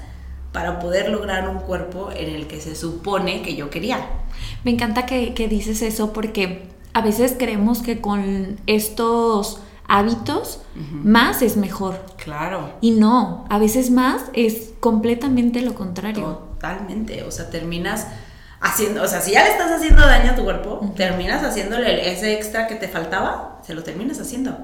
[0.53, 4.01] para poder lograr un cuerpo en el que se supone que yo quería.
[4.65, 9.61] Me encanta que, que dices eso porque a veces creemos que con estos
[9.91, 10.61] hábitos,
[11.03, 12.07] más es mejor.
[12.17, 12.73] Claro.
[12.81, 16.43] Y no, a veces más es completamente lo contrario.
[16.55, 18.07] Totalmente, o sea, terminas
[18.61, 22.35] haciendo, o sea, si ya le estás haciendo daño a tu cuerpo, terminas haciéndole ese
[22.35, 24.57] extra que te faltaba, se lo terminas haciendo.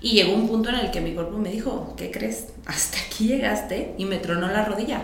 [0.00, 2.46] Y llegó un punto en el que mi cuerpo me dijo, ¿qué crees?
[2.64, 5.02] Hasta aquí llegaste y me tronó la rodilla.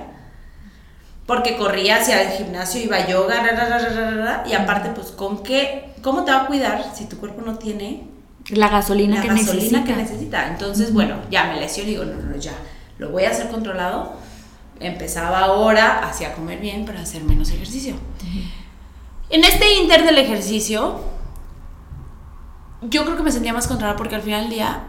[1.26, 5.94] Porque corría hacia el gimnasio, iba a yoga, y aparte, pues, ¿con qué?
[6.00, 8.13] ¿Cómo te va a cuidar si tu cuerpo no tiene
[8.50, 9.84] la gasolina, que, necesita.
[9.84, 10.48] que necesita.
[10.48, 12.52] Entonces, bueno, ya me lesiono y digo, no, no, ya,
[12.98, 14.12] lo voy a hacer controlado.
[14.80, 17.94] Empezaba ahora hacia comer bien para hacer menos ejercicio.
[19.30, 21.00] En este inter del ejercicio,
[22.82, 24.82] yo creo que me sentía más controlada porque al final del día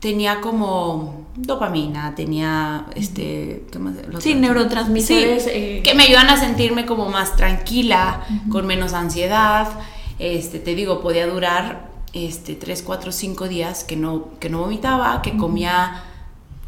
[0.00, 3.94] tenía como dopamina, tenía este, ¿qué más?
[4.18, 5.80] sí, neurotransmisores eh.
[5.82, 9.68] que me ayudan a sentirme como más tranquila, con menos ansiedad.
[10.18, 15.20] Este, te digo, podía durar este, 3, 4, 5 días que no, que no vomitaba,
[15.22, 16.04] que comía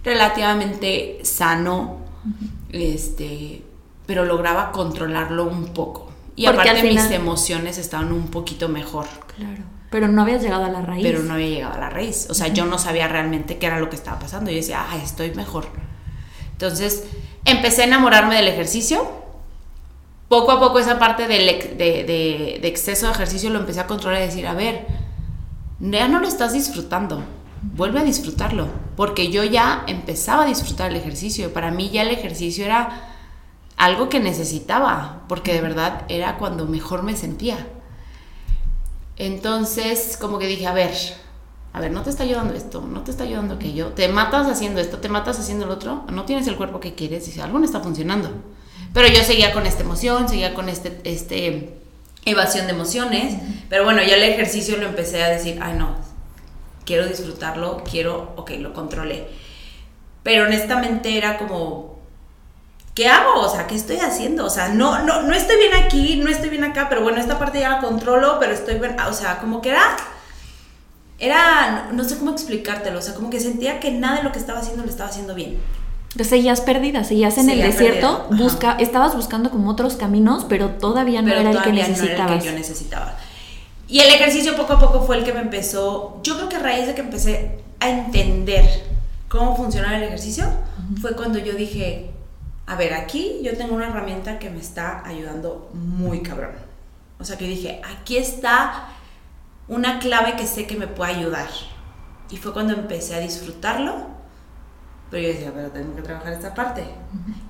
[0.04, 1.98] relativamente sano,
[2.70, 3.62] este,
[4.06, 6.10] pero lograba controlarlo un poco.
[6.36, 9.06] Y aparte mis emociones estaban un poquito mejor.
[9.36, 9.62] Claro.
[9.90, 11.02] Pero no habías llegado a la raíz.
[11.02, 12.28] Pero no había llegado a la raíz.
[12.30, 14.50] O sea, yo no sabía realmente qué era lo que estaba pasando.
[14.50, 15.66] Yo decía, ah, estoy mejor.
[16.52, 17.04] Entonces,
[17.44, 19.10] empecé a enamorarme del ejercicio.
[20.28, 24.22] Poco a poco esa parte de, de, de exceso de ejercicio lo empecé a controlar
[24.22, 24.86] y decir, a ver,
[25.80, 27.22] ya no lo estás disfrutando.
[27.62, 31.52] Vuelve a disfrutarlo, porque yo ya empezaba a disfrutar el ejercicio.
[31.52, 33.14] Para mí ya el ejercicio era
[33.76, 37.66] algo que necesitaba, porque de verdad era cuando mejor me sentía.
[39.16, 40.92] Entonces, como que dije, a ver,
[41.72, 44.80] a ver, no te está ayudando esto, no te está ayudando aquello, te matas haciendo
[44.80, 47.64] esto, te matas haciendo el otro, no tienes el cuerpo que quieres, y algo no
[47.64, 48.30] está funcionando.
[48.92, 51.79] Pero yo seguía con esta emoción, seguía con este, este
[52.24, 53.34] evasión de emociones,
[53.68, 55.96] pero bueno, ya el ejercicio lo empecé a decir, ay no,
[56.84, 59.28] quiero disfrutarlo, quiero, ok, lo controlé.
[60.22, 61.98] Pero honestamente era como,
[62.94, 63.40] ¿qué hago?
[63.40, 64.44] O sea, ¿qué estoy haciendo?
[64.44, 67.38] O sea, no, no, no estoy bien aquí, no estoy bien acá, pero bueno, esta
[67.38, 69.96] parte ya la controlo, pero estoy bien, o sea, como que era
[71.20, 74.38] era, no sé cómo explicártelo, o sea, como que sentía que nada de lo que
[74.38, 75.58] estaba haciendo lo estaba haciendo bien.
[76.18, 81.32] Seguías perdida, seguías en el desierto, busca, estabas buscando como otros caminos, pero todavía no
[81.32, 82.32] era el que necesitabas.
[82.32, 83.16] el que yo necesitaba.
[83.86, 86.60] Y el ejercicio poco a poco fue el que me empezó, yo creo que a
[86.60, 88.66] raíz de que empecé a entender
[89.28, 90.46] cómo funcionaba el ejercicio,
[91.00, 92.10] fue cuando yo dije,
[92.66, 96.52] a ver, aquí yo tengo una herramienta que me está ayudando muy cabrón.
[97.18, 98.88] O sea, que dije, aquí está
[99.68, 101.48] una clave que sé que me puede ayudar.
[102.30, 104.06] Y fue cuando empecé a disfrutarlo,
[105.10, 106.84] pero yo decía, pero tengo que trabajar esta parte.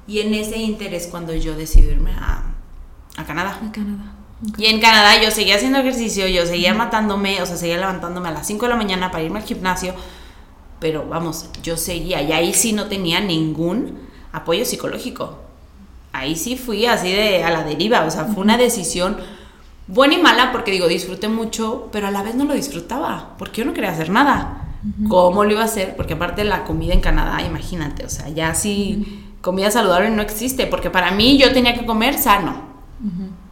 [0.06, 2.44] Y en ese interés cuando yo decidí irme a,
[3.16, 3.58] a Canadá.
[3.62, 4.14] A Canadá.
[4.56, 8.32] Y en Canadá yo seguía haciendo ejercicio, yo seguía matándome, o sea, seguía levantándome a
[8.32, 9.94] las 5 de la mañana para irme al gimnasio,
[10.78, 13.98] pero vamos, yo seguía y ahí sí no tenía ningún
[14.32, 15.38] apoyo psicológico.
[16.12, 19.18] Ahí sí fui así de a la deriva, o sea, fue una decisión
[19.86, 23.60] buena y mala porque digo, disfruté mucho, pero a la vez no lo disfrutaba, porque
[23.60, 24.69] yo no quería hacer nada.
[25.08, 25.94] ¿Cómo lo iba a hacer?
[25.96, 30.66] Porque aparte la comida en Canadá, imagínate, o sea, ya sí, comida saludable no existe,
[30.66, 32.70] porque para mí yo tenía que comer sano.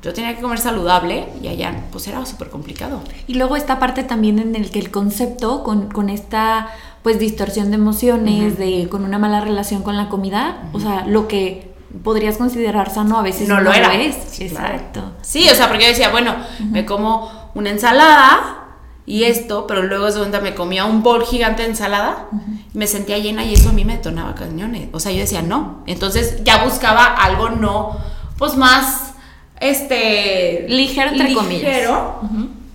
[0.03, 3.01] Yo tenía que comer saludable y allá pues era súper complicado.
[3.27, 6.69] Y luego esta parte también en el que el concepto con, con esta
[7.03, 11.27] pues distorsión de emociones, de con una mala relación con la comida, o sea, lo
[11.27, 11.73] que
[12.05, 13.95] podrías considerar sano a veces no, lo era.
[13.95, 14.41] es.
[14.41, 15.13] Exacto.
[15.23, 16.35] Sí, o sea, porque yo decía, bueno,
[16.71, 18.68] me como una ensalada
[19.09, 22.27] y esto, pero luego de cuenta me comía un bol gigante de ensalada,
[22.75, 24.91] me sentía llena y eso a mí me detonaba cañones.
[24.93, 25.83] O sea, yo decía, no.
[25.87, 27.97] Entonces ya buscaba algo no,
[28.37, 29.15] pues más,
[29.61, 30.67] este...
[30.69, 32.21] Ligero, entre ligero,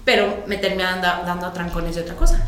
[0.03, 2.47] pero me terminaba dando, dando trancones de otra cosa.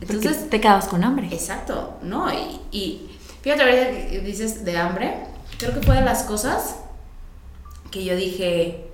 [0.00, 1.28] Entonces te quedabas con hambre.
[1.32, 2.32] Exacto, ¿no?
[2.32, 3.10] Y, y
[3.42, 5.12] fíjate, a dices de hambre,
[5.58, 6.76] creo que fue de las cosas
[7.90, 8.86] que yo dije,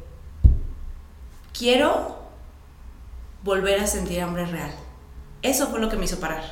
[1.53, 2.20] quiero
[3.45, 4.73] volver a sentir hambre real.
[5.43, 6.43] Eso fue lo que me hizo parar.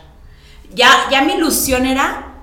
[0.74, 2.34] Ya, ya mi ilusión era,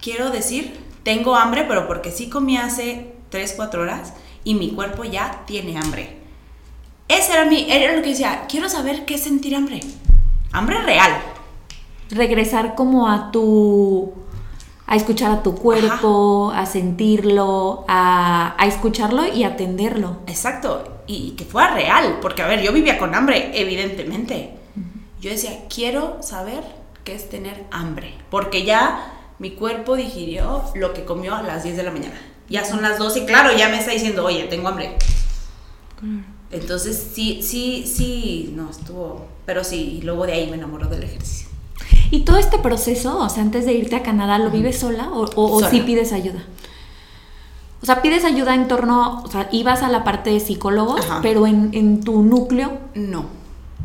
[0.00, 5.04] quiero decir, tengo hambre, pero porque sí comí hace 3, 4 horas y mi cuerpo
[5.04, 6.18] ya tiene hambre.
[7.08, 9.80] Ese era, mi, era lo que decía, quiero saber qué es sentir hambre.
[10.52, 11.12] Hambre real.
[12.10, 14.26] Regresar como a tu
[14.86, 20.18] a escuchar a tu cuerpo, a sentirlo, a, escucharlo y atenderlo.
[20.26, 24.50] Exacto, y, que fuera real, porque a ver, yo vivía con hambre, evidentemente.
[25.20, 26.62] Yo decía, quiero saber
[27.04, 31.76] qué es tener hambre, porque ya mi cuerpo digirió lo que comió a las 10
[31.76, 32.20] de la mañana.
[32.48, 34.96] Ya son las 12 y claro, ya me está diciendo, oye, tengo hambre.
[36.50, 41.02] Entonces, sí, sí, sí, no, estuvo, pero sí, y luego de ahí me enamoró del
[41.02, 41.48] ejercicio.
[42.10, 45.28] ¿Y todo este proceso, o sea, antes de irte a Canadá, lo vives sola o,
[45.34, 46.44] o, sí pides ayuda?
[47.86, 51.46] O sea, pides ayuda en torno, o sea, ibas a la parte de psicólogos, pero
[51.46, 52.80] en, tu núcleo.
[52.96, 53.26] No.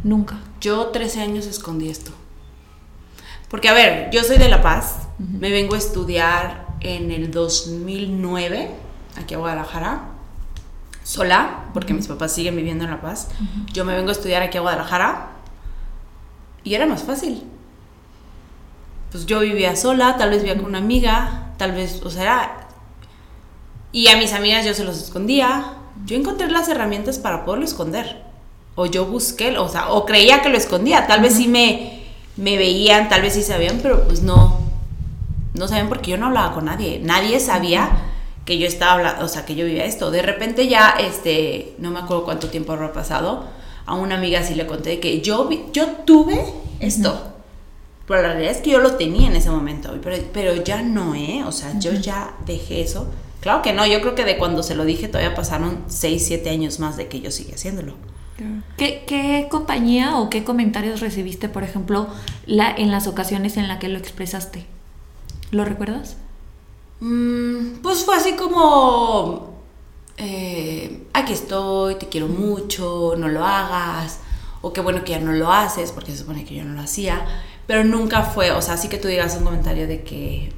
[0.04, 0.40] Nunca.
[0.60, 2.10] Yo 13 años escondí esto.
[3.48, 8.72] Porque, a ver, yo soy de La Paz, me vengo a estudiar en el 2009,
[9.22, 10.06] aquí a Guadalajara,
[11.04, 13.28] sola, porque mis papás siguen viviendo en La Paz.
[13.72, 15.28] Yo me vengo a estudiar aquí a Guadalajara
[16.64, 17.44] y era más fácil
[19.12, 22.61] pues yo vivía sola, tal vez vivía con una amiga, tal vez, o sea,
[23.92, 25.74] y a mis amigas yo se los escondía.
[26.06, 28.24] Yo encontré las herramientas para poderlo esconder.
[28.76, 31.08] O yo busqué, o sea, o creía que lo escondía.
[31.08, 32.04] Tal vez sí me,
[32.38, 34.60] me veían, tal vez sí sabían, pero pues no.
[35.54, 37.00] No sabían porque yo no hablaba con nadie.
[37.04, 37.90] Nadie sabía
[38.46, 40.10] que yo estaba hablando, o sea, que yo vivía esto.
[40.10, 43.46] De repente ya, este, no me acuerdo cuánto tiempo habrá pasado,
[43.86, 46.44] a una amiga sí le conté que yo, yo tuve
[46.80, 47.28] esto.
[48.08, 51.14] Pero la realidad es que yo lo tenía en ese momento, pero, pero ya no,
[51.14, 51.44] ¿eh?
[51.46, 53.08] O sea, yo ya dejé eso.
[53.42, 56.50] Claro que no, yo creo que de cuando se lo dije todavía pasaron 6, 7
[56.50, 57.96] años más de que yo sigue haciéndolo.
[58.76, 62.08] ¿Qué, ¿Qué, compañía o qué comentarios recibiste, por ejemplo,
[62.48, 64.66] la, en las ocasiones en las que lo expresaste?
[65.52, 66.18] ¿Lo recuerdas?
[67.02, 69.62] Mm, pues fue así como,
[70.18, 74.22] eh, aquí estoy, te quiero mucho, no lo hagas,
[74.62, 76.82] o qué bueno que ya no lo haces, porque se supone que yo no lo
[76.82, 77.24] hacía
[77.72, 80.52] pero nunca fue, o sea, sí que tú digas un comentario de que,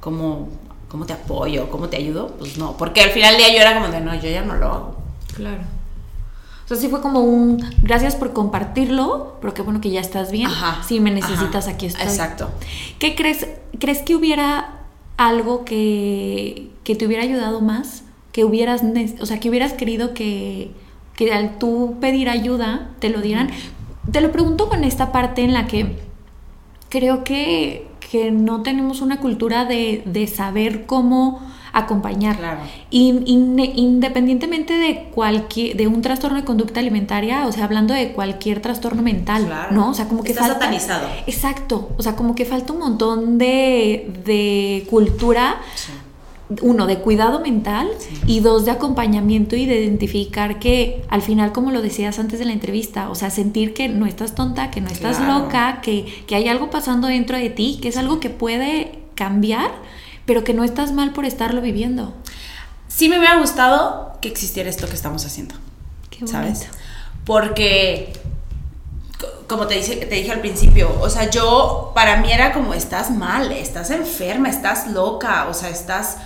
[0.00, 0.48] ¿cómo,
[0.90, 1.70] cómo te apoyo?
[1.70, 2.34] ¿Cómo te ayudo?
[2.38, 4.56] Pues no, porque al final del día yo era como de, no, yo ya no
[4.56, 4.96] lo hago.
[5.34, 5.62] Claro.
[6.64, 10.30] O sea, sí fue como un gracias por compartirlo, pero qué bueno que ya estás
[10.30, 10.48] bien.
[10.48, 12.02] Ajá, si me necesitas, ajá, aquí estoy.
[12.02, 12.50] exacto.
[12.98, 13.46] ¿Qué crees?
[13.78, 14.80] ¿Crees que hubiera
[15.16, 18.02] algo que, que te hubiera ayudado más?
[18.32, 18.82] Que hubieras,
[19.20, 20.72] o sea, que hubieras querido que,
[21.16, 23.50] que al tú pedir ayuda te lo dieran.
[24.10, 25.98] Te lo pregunto con esta parte en la que
[26.88, 31.40] creo que, que no tenemos una cultura de, de saber cómo
[31.72, 32.36] acompañar.
[32.36, 32.60] Claro.
[32.90, 38.12] In- in- independientemente de cualquier de un trastorno de conducta alimentaria, o sea, hablando de
[38.12, 39.72] cualquier trastorno mental, Claro.
[39.72, 39.90] ¿no?
[39.90, 41.06] O sea, como que Está falta satanizado.
[41.28, 45.60] Exacto, o sea, como que falta un montón de, de cultura,
[46.62, 47.88] uno, de cuidado mental
[48.26, 52.44] y dos, de acompañamiento y de identificar que al final, como lo decías antes de
[52.44, 55.38] la entrevista, o sea, sentir que no estás tonta, que no estás Claro.
[55.44, 59.70] loca, que, que hay algo pasando dentro de ti, que es algo que puede cambiar,
[60.26, 62.14] pero que no estás mal por estarlo viviendo.
[62.88, 65.54] Sí me hubiera gustado que existiera esto que estamos haciendo.
[66.10, 66.66] Qué ¿Sabes?
[67.24, 68.12] Porque,
[69.18, 72.74] co- como te, dice, te dije al principio, o sea, yo, para mí era como,
[72.74, 76.16] estás mal, estás enferma, estás loca, o sea, estás,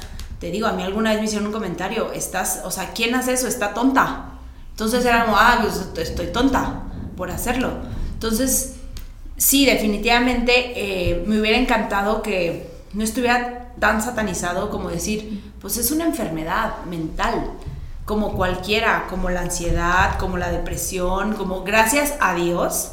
[0.44, 3.33] te digo, a mí alguna vez me hicieron un comentario, estás, o sea, ¿quién hace
[3.33, 3.48] eso?
[3.48, 4.33] Está tonta.
[4.72, 6.83] Entonces era como, ah, pues estoy tonta
[7.16, 7.70] por hacerlo.
[8.12, 8.74] Entonces,
[9.38, 15.90] sí, definitivamente eh, me hubiera encantado que no estuviera tan satanizado como decir, pues es
[15.90, 17.50] una enfermedad mental,
[18.04, 22.90] como cualquiera, como la ansiedad, como la depresión, como gracias a Dios,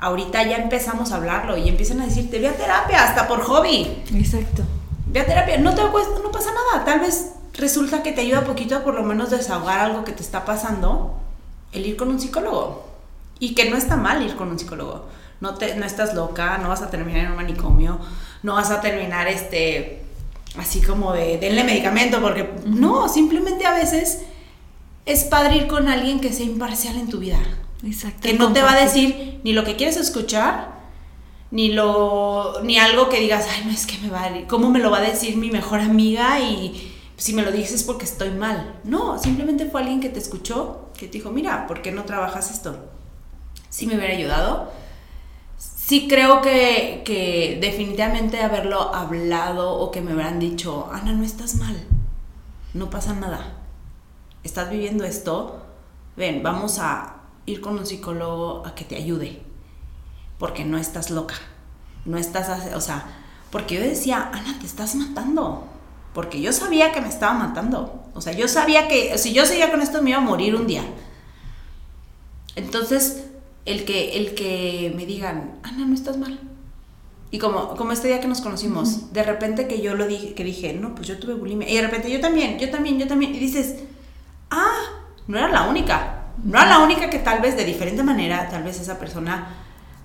[0.00, 4.02] ahorita ya empezamos a hablarlo y empiezan a decirte, ve a terapia, hasta por hobby,
[4.12, 4.64] Exacto.
[5.10, 8.44] Ve a terapia, no te cuesta, no pasa nada, tal vez resulta que te ayuda
[8.44, 11.14] poquito a por lo menos desahogar algo que te está pasando,
[11.72, 12.88] el ir con un psicólogo.
[13.38, 15.06] Y que no está mal ir con un psicólogo.
[15.40, 17.98] No, te, no estás loca, no vas a terminar en un manicomio,
[18.42, 20.02] no vas a terminar este,
[20.58, 24.20] así como de denle medicamento, porque no, simplemente a veces
[25.06, 27.38] es padre ir con alguien que sea imparcial en tu vida
[27.84, 28.20] Exacto.
[28.22, 30.79] que no te va a decir ni lo que quieres escuchar,
[31.50, 34.78] ni lo ni algo que digas, ay, no es que me va a cómo me
[34.78, 38.80] lo va a decir mi mejor amiga y si me lo dices porque estoy mal.
[38.84, 42.50] No, simplemente fue alguien que te escuchó, que te dijo, "Mira, ¿por qué no trabajas
[42.50, 42.76] esto?"
[43.68, 44.70] Sí me hubiera ayudado.
[45.58, 51.56] Sí creo que, que definitivamente haberlo hablado o que me hubieran dicho, Ana, no estás
[51.56, 51.74] mal,
[52.74, 53.58] no pasa nada,
[54.44, 55.60] estás viviendo esto,
[56.16, 59.42] ven, vamos a ir con un psicólogo a que te ayude,
[60.40, 61.34] porque no estás loca,
[62.06, 63.04] no estás, o sea,
[63.52, 65.68] porque yo decía, Ana, te estás matando,
[66.14, 69.70] porque yo sabía que me estaba matando, o sea, yo sabía que si yo seguía
[69.70, 70.82] con esto me iba a morir un día.
[72.56, 73.26] Entonces,
[73.66, 76.40] el que, el que me digan, Ana, no estás mal.
[77.30, 80.42] Y como, como este día que nos conocimos, de repente que yo lo dije, que
[80.42, 81.68] dije, no, pues yo tuve bulimia.
[81.68, 83.34] Y de repente yo también, yo también, yo también.
[83.34, 83.76] Y dices,
[84.50, 84.80] ah,
[85.28, 86.24] no era la única.
[86.42, 89.46] No era la única que tal vez de diferente manera, tal vez esa persona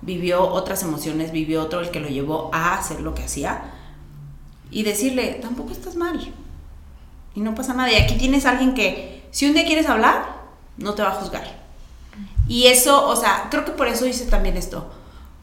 [0.02, 3.72] vivió otras emociones, vivió otro el que lo llevó a hacer lo que hacía.
[4.70, 6.20] Y decirle, tampoco estás mal.
[7.34, 7.90] Y no pasa nada.
[7.92, 10.44] Y aquí tienes alguien que, si un día quieres hablar,
[10.78, 11.44] no te va a juzgar.
[12.48, 14.90] Y eso, o sea, creo que por eso hice también esto.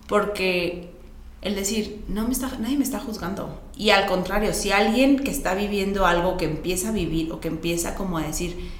[0.07, 0.93] Porque
[1.41, 3.59] el decir, no me está, nadie me está juzgando.
[3.75, 7.49] Y al contrario, si alguien que está viviendo algo que empieza a vivir o que
[7.49, 8.71] empieza como a decir,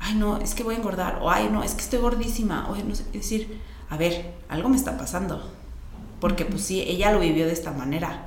[0.00, 2.76] ay no, es que voy a engordar, o ay no, es que estoy gordísima, o
[2.76, 3.58] no sé, es decir,
[3.90, 5.50] a ver, algo me está pasando.
[6.20, 8.26] Porque pues sí, ella lo vivió de esta manera.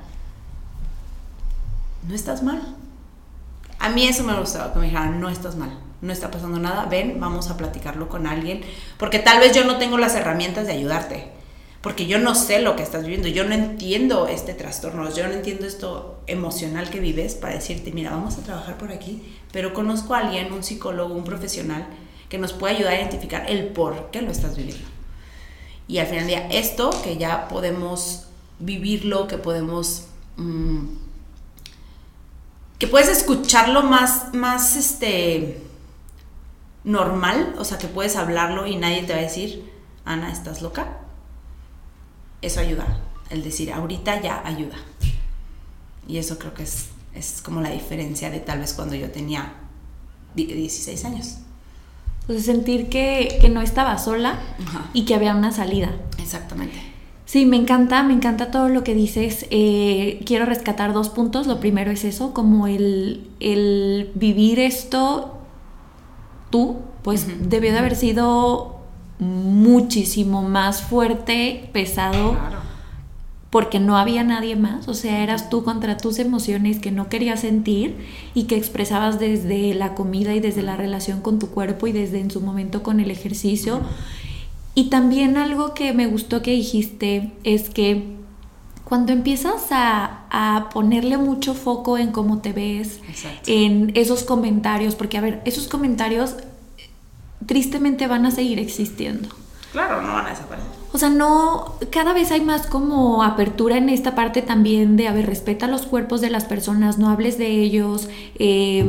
[2.06, 2.76] No estás mal.
[3.78, 6.86] A mí eso me gustaba, que me dijeran, no estás mal, no está pasando nada,
[6.86, 8.62] ven, vamos a platicarlo con alguien,
[8.98, 11.30] porque tal vez yo no tengo las herramientas de ayudarte,
[11.80, 15.34] porque yo no sé lo que estás viviendo, yo no entiendo este trastorno, yo no
[15.34, 20.14] entiendo esto emocional que vives para decirte, mira, vamos a trabajar por aquí, pero conozco
[20.14, 21.86] a alguien, un psicólogo, un profesional,
[22.28, 24.97] que nos puede ayudar a identificar el por qué lo estás viviendo.
[25.88, 28.26] Y al final del día, esto que ya podemos
[28.60, 30.04] vivirlo, que podemos...
[30.36, 30.86] mm,
[32.78, 35.60] que puedes escucharlo más, más este,
[36.84, 39.72] normal, o sea, que puedes hablarlo y nadie te va a decir,
[40.04, 40.98] Ana, ¿estás loca?
[42.40, 44.76] Eso ayuda, el decir, ahorita ya ayuda.
[46.06, 49.54] Y eso creo que es, es como la diferencia de tal vez cuando yo tenía
[50.36, 51.38] di- 16 años.
[52.28, 54.84] Pues sentir que, que no estaba sola Ajá.
[54.92, 55.90] y que había una salida.
[56.18, 56.76] Exactamente.
[57.24, 59.46] Sí, me encanta, me encanta todo lo que dices.
[59.50, 61.46] Eh, quiero rescatar dos puntos.
[61.46, 65.38] Lo primero es eso, como el, el vivir esto
[66.50, 68.78] tú, pues debió de haber sido
[69.18, 72.57] muchísimo más fuerte, pesado, Claro.
[73.50, 77.40] Porque no había nadie más, o sea, eras tú contra tus emociones que no querías
[77.40, 77.96] sentir
[78.34, 82.20] y que expresabas desde la comida y desde la relación con tu cuerpo y desde
[82.20, 83.80] en su momento con el ejercicio.
[84.74, 88.18] Y también algo que me gustó que dijiste es que
[88.84, 93.00] cuando empiezas a, ponerle mucho foco en cómo te ves,
[93.46, 96.36] en esos comentarios, porque a ver, esos comentarios
[97.46, 99.28] tristemente van a seguir existiendo.
[99.72, 100.77] Claro, no van a desaparecer.
[100.98, 105.12] O sea, no, cada vez hay más como apertura en esta parte también de, a
[105.12, 108.08] ver, respeta los cuerpos de las personas, no hables de ellos,
[108.40, 108.84] eh,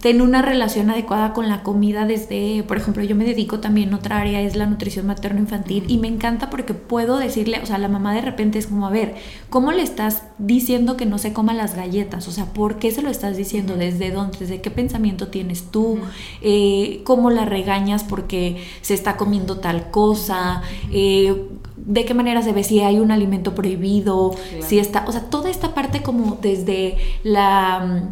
[0.00, 4.18] ten una relación adecuada con la comida desde, por ejemplo, yo me dedico también, otra
[4.18, 8.12] área es la nutrición materno-infantil y me encanta porque puedo decirle, o sea, la mamá
[8.12, 9.14] de repente es como, a ver,
[9.48, 12.26] ¿cómo le estás diciendo que no se coma las galletas?
[12.26, 13.76] O sea, ¿por qué se lo estás diciendo?
[13.76, 14.38] ¿Desde dónde?
[14.40, 15.98] ¿Desde qué pensamiento tienes tú?
[16.42, 20.62] Eh, ¿Cómo la regañas porque se está comiendo tal cosa?
[20.90, 25.30] Eh, de qué manera se ve si hay un alimento prohibido, si está, o sea,
[25.30, 28.10] toda esta parte como desde la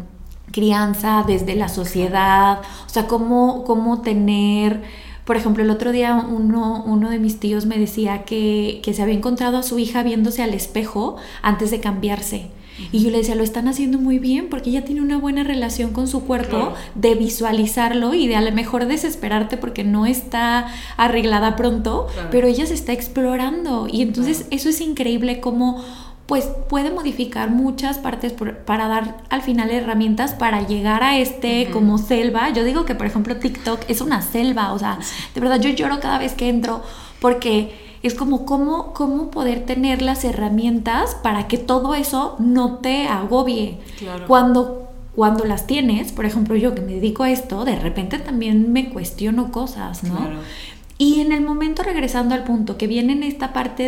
[0.51, 4.81] crianza, desde la sociedad, o sea, cómo, cómo tener...
[5.25, 9.01] Por ejemplo, el otro día uno, uno de mis tíos me decía que, que, se
[9.01, 12.51] había encontrado a su hija viéndose al espejo antes de cambiarse.
[12.91, 15.91] Y yo le decía, lo están haciendo muy bien porque ella tiene una buena relación
[15.93, 20.67] con su cuerpo, de visualizarlo y de a lo mejor desesperarte porque no está
[20.97, 23.87] arreglada pronto, pero ella se está explorando.
[23.89, 25.83] Y entonces eso es increíble como
[26.25, 28.33] pues puede modificar muchas partes
[28.65, 32.49] para dar al final herramientas para llegar a este como selva.
[32.49, 34.97] Yo digo que por ejemplo TikTok es una selva, o sea,
[35.33, 36.81] de verdad yo lloro cada vez que entro
[37.19, 43.07] porque es como cómo, cómo poder tener las herramientas para que todo eso no te
[43.07, 43.79] agobie.
[44.27, 44.81] Cuando
[45.15, 48.89] cuando las tienes, por ejemplo, yo que me dedico a esto, de repente también me
[48.89, 50.19] cuestiono cosas, ¿no?
[50.97, 53.83] Y en el momento regresando al punto que viene en esta parte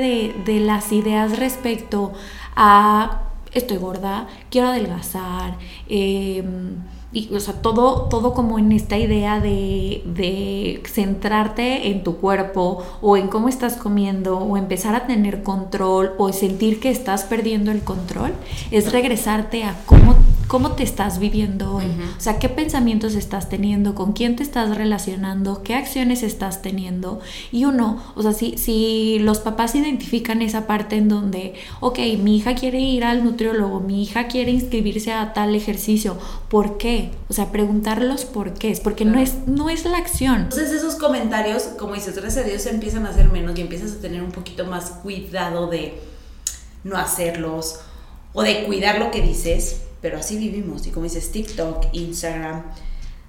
[0.45, 2.13] de, las ideas respecto
[2.55, 3.21] a
[3.53, 6.75] estoy gorda, quiero adelgazar, em,
[7.17, 12.83] y, o sea, todo, todo como en esta idea de, de, centrarte en tu cuerpo
[13.01, 17.71] o en cómo estás comiendo o empezar a tener control o sentir que estás perdiendo
[17.71, 18.33] el control,
[18.69, 20.15] es regresarte a cómo
[20.47, 21.85] cómo te estás viviendo hoy,
[22.17, 27.19] o sea, qué pensamientos estás teniendo, con quién te estás relacionando, qué acciones estás teniendo.
[27.51, 32.37] Y uno, o sea, si, si los papás identifican esa parte en donde, ok, mi
[32.37, 36.17] hija quiere ir al nutriólogo, mi hija quiere inscribirse a tal ejercicio,
[36.49, 37.06] ¿por qué?
[37.29, 40.43] O sea, preguntarlos por qué, es porque no, es, no es la acción.
[40.43, 43.93] Entonces esos comentarios, como dices, gracias a Dios se empiezan a hacer menos y empiezas
[43.93, 45.99] a tener un poquito más cuidado de
[46.83, 47.79] no hacerlos
[48.33, 50.85] o de cuidar lo que dices pero así vivimos.
[50.87, 52.63] Y como dices, TikTok, Instagram,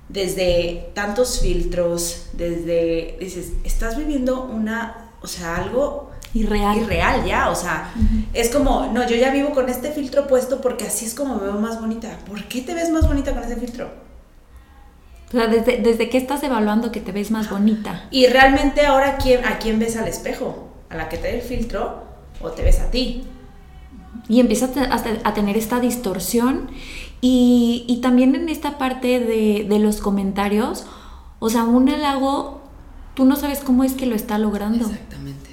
[0.08, 6.78] desde tantos filtros, desde, dices, estás viviendo una, o sea, algo irreal.
[6.78, 7.92] Irreal ya, o sea,
[8.32, 11.44] es como, no, yo ya vivo con este filtro puesto porque así es como me
[11.44, 12.18] veo más bonita.
[12.26, 13.90] ¿Por qué te ves más bonita con ese filtro?
[15.28, 18.06] O sea, desde, desde qué estás evaluando que te ves más bonita.
[18.10, 20.68] Y realmente ahora, ¿quién, ¿a quién ves al espejo?
[20.88, 22.02] ¿A la que te da el filtro
[22.40, 23.24] o te ves a ti?
[24.28, 24.70] y empieza
[25.24, 26.70] a, tener esta distorsión
[27.20, 30.86] y, también en esta parte de, los comentarios,
[31.38, 32.60] o sea, un halago,
[33.14, 34.86] tú no sabes cómo es que lo está logrando.
[34.86, 35.47] Exactamente.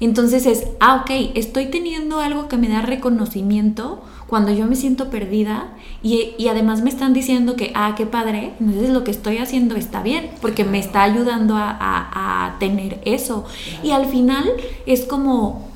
[0.00, 5.08] Entonces es, ah, ok, estoy teniendo algo que me da reconocimiento cuando yo me siento
[5.10, 5.72] perdida
[6.02, 10.02] y, además me están diciendo que, ah, qué padre, entonces lo que estoy haciendo está
[10.02, 13.44] bien, porque me está ayudando a, tener eso.
[13.82, 14.44] Y al final
[14.84, 15.68] es como,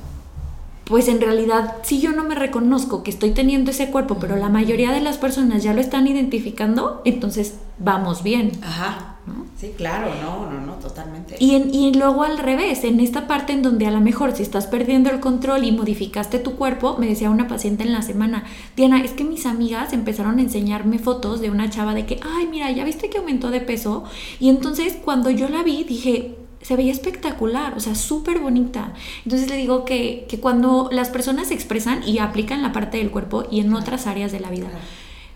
[0.84, 4.48] pues en realidad si yo no me reconozco que estoy teniendo ese cuerpo, pero la
[4.48, 8.52] mayoría de las personas ya lo están identificando, entonces vamos bien.
[8.62, 9.11] Ajá.
[9.56, 11.36] Sí, claro, no, no, no, totalmente.
[11.38, 14.66] Y, y luego al revés, en esta parte en donde a lo mejor si estás
[14.66, 18.44] perdiendo el control y modificaste tu cuerpo, me decía una paciente en la semana,
[18.74, 22.48] Diana, es que mis amigas empezaron a enseñarme fotos de una chava de que, ay,
[22.50, 24.02] mira, ya viste que aumentó de peso.
[24.40, 28.94] Y entonces cuando yo la vi, dije, se veía espectacular, o sea, súper bonita.
[29.24, 33.44] Entonces le digo que, cuando las personas se expresan y aplican la parte del cuerpo
[33.50, 34.68] y en otras áreas de la vida,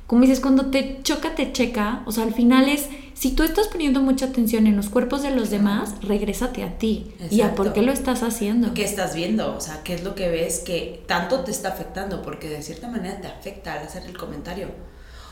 [0.06, 3.68] como dices, cuando te choca, te checa, o sea, al final es, si tú estás
[3.68, 7.14] poniendo mucha atención en los cuerpos de los demás, regrésate a ti.
[7.30, 8.74] ¿Y a por qué lo estás haciendo?
[8.74, 9.56] ¿Qué estás viendo?
[9.56, 12.20] O sea, ¿qué es lo que ves que tanto te está afectando?
[12.20, 14.68] Porque de cierta manera te afecta al hacer el comentario.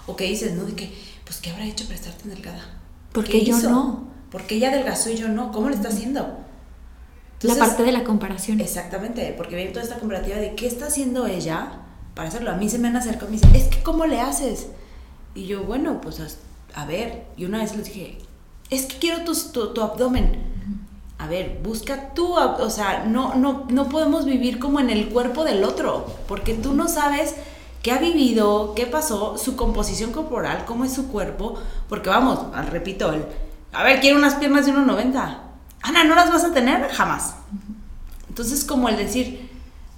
[0.06, 0.64] O que dices, ¿no?
[0.64, 2.64] De que, pues, ¿qué habrá hecho para estar tan delgada?
[3.12, 4.08] Porque yo no.
[4.30, 5.52] Porque ella adelgazó y yo no.
[5.52, 6.38] ¿Cómo lo está haciendo?
[7.42, 8.60] la parte de la comparación.
[8.60, 11.80] Exactamente, porque viene toda esta comparativa de qué está haciendo ella
[12.14, 12.50] para hacerlo.
[12.50, 14.68] A mí se me han acercado y me dicen, es que ¿cómo le haces?
[15.34, 16.20] Y yo, bueno, pues
[16.74, 17.26] a, ver.
[17.36, 18.18] Y una vez les dije,
[18.70, 19.34] es que quiero tu,
[19.72, 20.42] tu, abdomen.
[21.18, 25.44] a ver, busca tú, o sea, no, no, no podemos vivir como en el cuerpo
[25.44, 27.34] del otro, porque tú no sabes
[27.82, 31.58] qué ha vivido, qué pasó, su composición corporal, cómo es su cuerpo,
[31.88, 33.24] porque vamos, repito, el,
[33.72, 35.38] a ver, quiero unas piernas de 1,90.
[35.82, 36.88] Ana, ¿no las vas a tener?
[36.90, 37.34] Jamás.
[38.28, 39.50] Entonces, como el decir,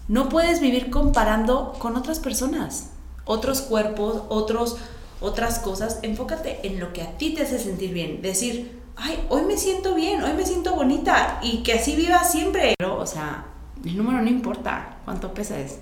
[0.08, 2.90] no puedes vivir comparando con otras personas,
[3.24, 4.76] otros cuerpos, otros,
[5.20, 6.00] otras cosas.
[6.02, 8.22] Enfócate en lo que a ti te hace sentir bien.
[8.22, 12.74] Decir, ay, hoy me siento bien, hoy me siento bonita y que así viva siempre.
[12.78, 13.46] Pero, o sea,
[13.84, 15.78] el número no importa cuánto pesas,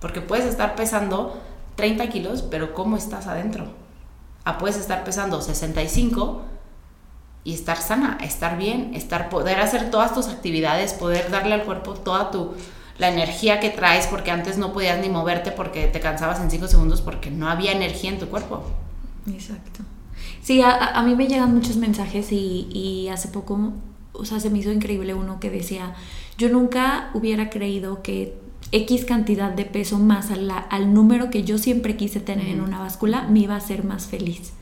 [0.00, 1.40] porque puedes estar pesando
[1.76, 3.66] 30 kilos, pero ¿cómo estás adentro?
[4.44, 6.42] Ah, puedes estar pesando 65
[7.44, 11.94] y estar sana, estar bien, estar poder hacer todas tus actividades, poder darle al cuerpo
[11.94, 12.54] toda tu
[12.98, 16.66] la energía que traes porque antes no podías ni moverte porque te cansabas en 5
[16.66, 18.64] segundos porque no había energía en tu cuerpo.
[19.32, 19.80] Exacto.
[20.42, 23.72] Sí, a, mí me llegan muchos mensajes y, hace poco,
[24.12, 25.94] o sea, se me hizo increíble uno que decía,
[26.38, 28.34] yo nunca hubiera creído que
[28.72, 32.78] X cantidad de peso más al, al número que yo siempre quise tener en una
[32.78, 34.52] báscula me iba a hacer más feliz.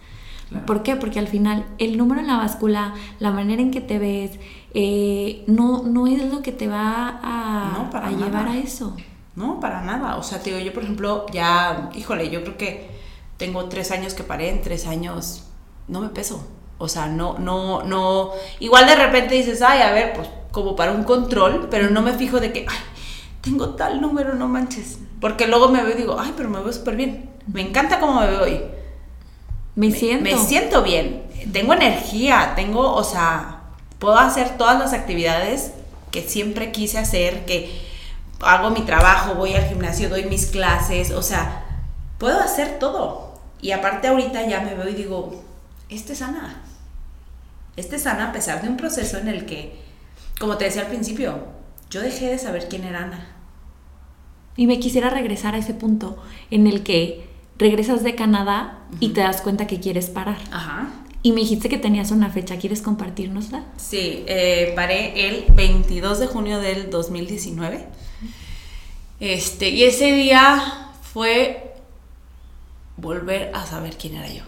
[0.66, 0.96] ¿Por qué?
[0.96, 4.38] Porque al final el número en la báscula, la manera en que te ves,
[4.74, 8.96] eh, no, no es lo que te va a, a llevar a eso.
[9.34, 10.16] No, para nada.
[10.16, 12.90] O sea, te digo, yo por ejemplo, ya, híjole, yo creo que
[13.36, 15.48] tengo tres años que paré, en tres años
[15.88, 16.46] no me peso.
[16.78, 18.30] O sea, no, no, no.
[18.60, 22.12] Igual de repente dices, ay, a ver, pues como para un control, pero no me
[22.12, 22.78] fijo de que, ay,
[23.40, 24.98] tengo tal número, no manches.
[25.20, 27.30] Porque luego me veo y digo, ay, pero me veo súper bien.
[27.52, 28.62] Me encanta cómo me veo hoy.
[29.76, 30.24] Me, siento.
[30.24, 31.22] Me siento bien.
[31.52, 33.60] Tengo energía, tengo, o sea,
[33.98, 35.72] puedo hacer todas las actividades
[36.10, 37.70] que siempre quise hacer, que
[38.40, 41.64] hago mi trabajo, voy al gimnasio, doy mis clases, o sea,
[42.18, 43.38] puedo hacer todo.
[43.60, 45.44] Y aparte ahorita ya me veo y digo,
[45.88, 46.62] esta es sana.
[47.76, 49.78] Esta es sana a pesar de un proceso en el que,
[50.40, 51.38] como te decía al principio,
[51.90, 53.26] yo dejé de saber quién era Ana.
[54.56, 56.16] Y me quisiera regresar a ese punto
[56.50, 60.38] en el que regresas de Canadá y te das cuenta que quieres parar.
[60.50, 60.88] Ajá.
[61.22, 63.64] Y me dijiste que tenías una fecha, ¿quieres compartirnosla?
[63.76, 67.86] Sí, eh, paré el 22 de junio del 2019.
[69.18, 71.74] Este, y ese día fue
[72.96, 74.44] volver a saber quién era yo.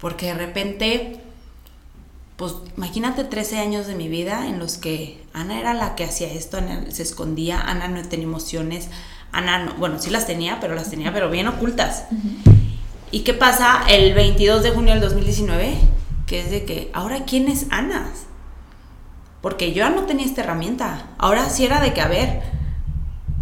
[0.00, 1.20] Porque de repente,
[2.36, 6.32] pues imagínate 13 años de mi vida en los que Ana era la que hacía
[6.32, 8.88] esto, Ana se escondía, Ana no tenía emociones,
[9.34, 12.06] Ana, no, bueno, sí las tenía, pero las tenía, pero bien ocultas.
[13.10, 15.76] ¿Y qué pasa el 22 de junio del 2019?
[16.26, 18.08] Que es de que, ahora, ¿quién es Ana?
[19.40, 21.06] Porque yo ya no tenía esta herramienta.
[21.18, 22.42] Ahora sí era de que, a ver,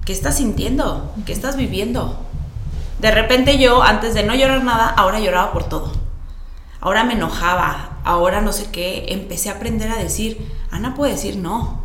[0.04, 1.14] ¿qué estás sintiendo?
[1.26, 2.18] ¿Qué estás viviendo?
[3.00, 6.02] De repente yo, antes de no llorar nada, ahora lloraba por todo
[6.82, 11.36] ahora me enojaba, ahora no sé qué, empecé a aprender a decir, Ana puede decir
[11.36, 11.80] no.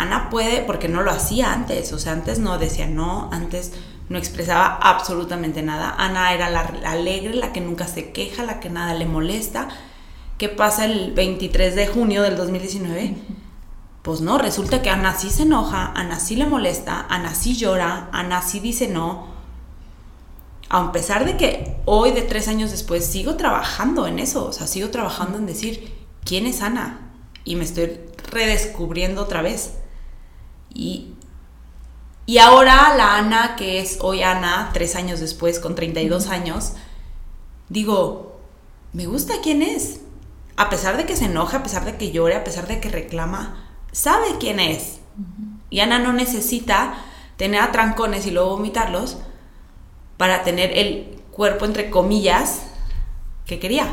[0.00, 3.72] Ana puede, porque no lo hacía antes, o sea, antes no decía no, antes
[4.08, 5.94] no expresaba absolutamente nada.
[5.98, 9.68] Ana era la, alegre, la que nunca se queja, la que nada le molesta.
[10.38, 13.16] ¿Qué pasa el 23 de junio del 2019?
[14.02, 18.08] Pues no, resulta que Ana sí se enoja, Ana sí le molesta, Ana sí llora,
[18.12, 19.26] Ana sí dice no,
[20.70, 24.66] a pesar de que hoy, de tres años después, sigo trabajando en eso, o sea,
[24.66, 25.92] sigo trabajando en decir,
[26.24, 27.10] ¿quién es Ana?
[27.44, 29.74] Y me estoy redescubriendo otra vez.
[30.72, 31.14] Y,
[32.26, 36.72] y ahora la Ana, que es hoy Ana, tres años después, con 32 años,
[37.68, 38.40] digo,
[38.92, 40.00] me gusta quién es.
[40.56, 42.88] A pesar de que se enoja, a pesar de que llore, a pesar de que
[42.88, 44.98] reclama, sabe quién es.
[45.70, 46.94] Y Ana no necesita
[47.36, 49.18] tener atrancones y luego vomitarlos
[50.16, 52.62] para tener el cuerpo, entre comillas,
[53.46, 53.86] que quería.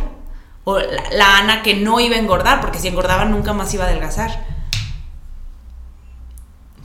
[0.64, 3.88] O la, Ana que no iba a engordar, porque si engordaba nunca más iba a
[3.88, 4.55] adelgazar.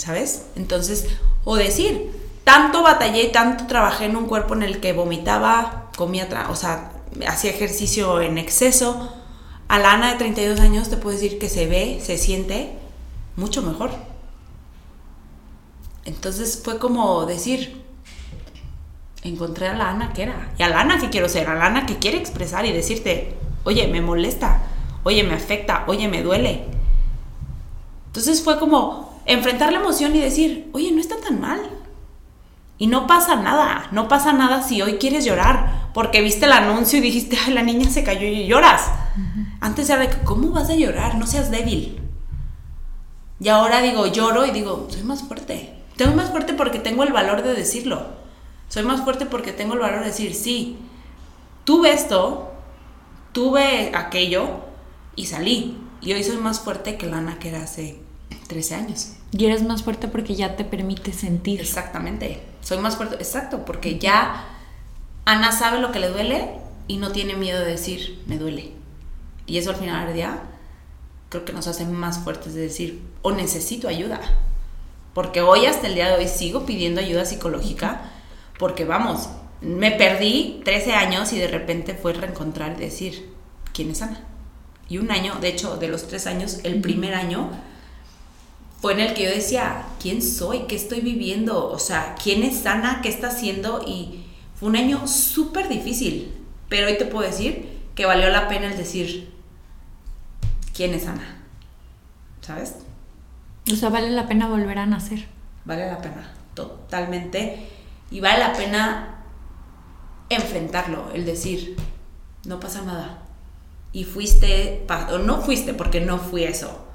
[0.01, 0.47] ¿Sabes?
[0.57, 1.07] Entonces,
[1.45, 2.11] o decir,
[2.45, 6.93] tanto batallé, tanto trabajé en un cuerpo en el que vomitaba, comía, o sea,
[7.29, 9.13] hacía ejercicio en exceso.
[9.69, 12.73] A la Ana de 32 años te puedo decir que se ve, se siente
[13.37, 13.91] mucho mejor.
[16.07, 17.85] Entonces fue como decir,
[19.23, 20.51] encontré a la Ana que era.
[20.57, 23.35] Y a la Ana que quiero ser, a la Ana que quiere expresar y decirte,
[23.65, 24.63] oye, me molesta,
[25.05, 26.65] oye, me afecta, oye, me duele.
[28.07, 31.61] Entonces fue como enfrentar la emoción y decir, oye, no está tan mal.
[32.79, 36.99] Y no pasa nada, no pasa nada si hoy quieres llorar, porque viste el anuncio
[36.99, 38.91] y dijiste, ay, la niña se cayó y lloras.
[39.61, 41.17] Antes era de que, ¿cómo vas a llorar?
[41.17, 42.01] No seas débil.
[43.39, 45.75] Y ahora digo, lloro y digo, soy más fuerte.
[45.99, 48.21] Soy más fuerte porque tengo el valor de decirlo
[48.71, 50.79] soy más fuerte porque tengo el valor de decir, sí,
[51.65, 52.53] tuve esto,
[53.33, 54.61] tuve aquello,
[55.17, 55.77] y salí.
[56.01, 57.99] Y hoy soy más fuerte que la Ana que era hace
[58.47, 59.17] 13 años.
[59.33, 61.61] Y eres más fuerte porque ya te permite sentir.
[61.61, 62.43] Exactamente.
[62.63, 64.45] Soy más fuerte, exacto, porque ya
[65.25, 66.51] Ana sabe lo que le duele
[66.89, 68.73] y no tiene miedo de decir, me duele.
[69.47, 70.43] Y eso al final del día
[71.29, 74.21] creo que nos hace más fuertes de decir, o necesito ayuda.
[75.15, 78.03] Porque hoy hasta el día de hoy sigo pidiendo ayuda psicológica
[78.59, 83.33] porque vamos, me perdí 13 años y de repente fue reencontrar y decir,
[83.73, 84.21] ¿quién es Ana?
[84.89, 87.51] Y un año, de hecho, de los tres años, el primer año
[88.81, 90.61] fue en el que yo decía, ¿quién soy?
[90.61, 91.69] ¿Qué estoy viviendo?
[91.69, 93.01] O sea, ¿quién es Ana?
[93.03, 93.83] ¿Qué está haciendo?
[93.87, 94.25] Y
[94.55, 96.33] fue un año súper difícil,
[96.69, 99.33] pero hoy te puedo decir que valió la pena el decir,
[100.75, 101.43] ¿quién es Ana?
[102.41, 102.77] ¿Sabes?
[103.71, 105.27] O sea, vale la pena volver a nacer.
[105.67, 107.69] Vale la pena, totalmente.
[108.11, 109.25] Y vale la pena
[110.31, 111.77] enfrentarlo, el decir,
[112.47, 113.23] no pasa nada.
[113.93, 116.87] Y fuiste, o no fuiste porque no fui eso,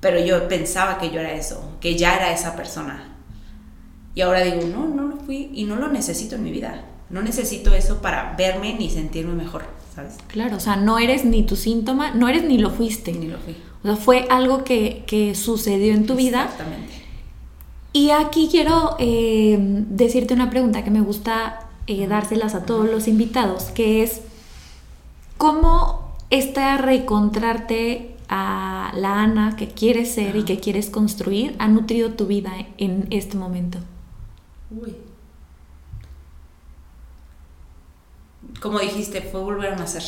[0.00, 3.16] pero yo pensaba que yo era eso, que ya era esa persona.
[4.14, 6.84] Y ahora digo, no, no lo fui y no lo necesito en mi vida.
[7.10, 10.16] No necesito eso para verme ni sentirme mejor, ¿sabes?
[10.28, 13.12] Claro, o sea, no eres ni tu síntoma, no eres ni lo fuiste.
[13.12, 13.56] Ni lo fui.
[13.82, 16.44] O sea, fue algo que, que sucedió en tu vida.
[16.44, 16.92] Exactamente.
[17.92, 23.08] Y aquí quiero eh, decirte una pregunta que me gusta eh, dárselas a todos los
[23.08, 24.20] invitados, que es,
[25.36, 32.12] ¿cómo está reencontrarte a la Ana que quieres ser y que quieres construir ha nutrido
[32.12, 33.78] tu vida en este momento?
[34.70, 34.96] Uy.
[38.60, 40.04] Como dijiste, fue volver a nacer.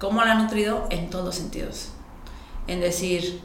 [0.00, 0.88] ¿Cómo la ha nutrido?
[0.90, 1.90] En todos los sentidos.
[2.66, 3.40] En decir,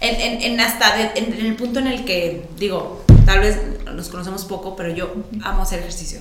[0.00, 4.76] en, en, hasta en, el punto en el que, digo, tal vez nos conocemos poco,
[4.76, 5.12] pero yo
[5.42, 6.20] amo hacer ejercicio.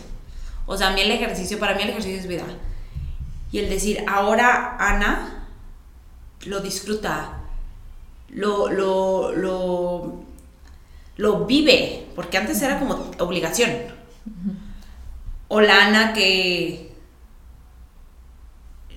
[0.66, 2.44] O sea, a mí el ejercicio, para mí el ejercicio es vida.
[3.54, 5.39] Y el decir, ahora Ana
[6.46, 7.40] lo disfruta,
[8.30, 10.24] lo, lo, lo,
[11.18, 13.72] lo vive, porque antes era como obligación.
[15.48, 16.96] O la Ana que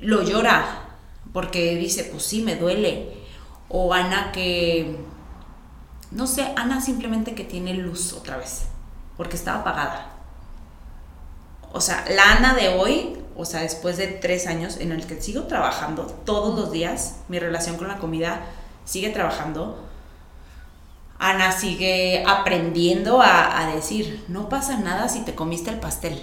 [0.00, 0.88] lo llora,
[1.32, 3.22] porque dice, pues sí, me duele
[3.74, 4.98] o Ana que,
[6.10, 8.66] no sé, Ana simplemente que tiene luz otra vez,
[9.16, 10.12] porque estaba apagada.
[11.72, 15.20] O sea, la Ana de hoy, o sea, después de tres años en el que
[15.20, 18.40] sigo trabajando todos los días, mi relación con la comida
[18.84, 19.78] sigue trabajando.
[21.18, 26.20] Ana sigue aprendiendo a, decir, no pasa nada si te comiste el pastel.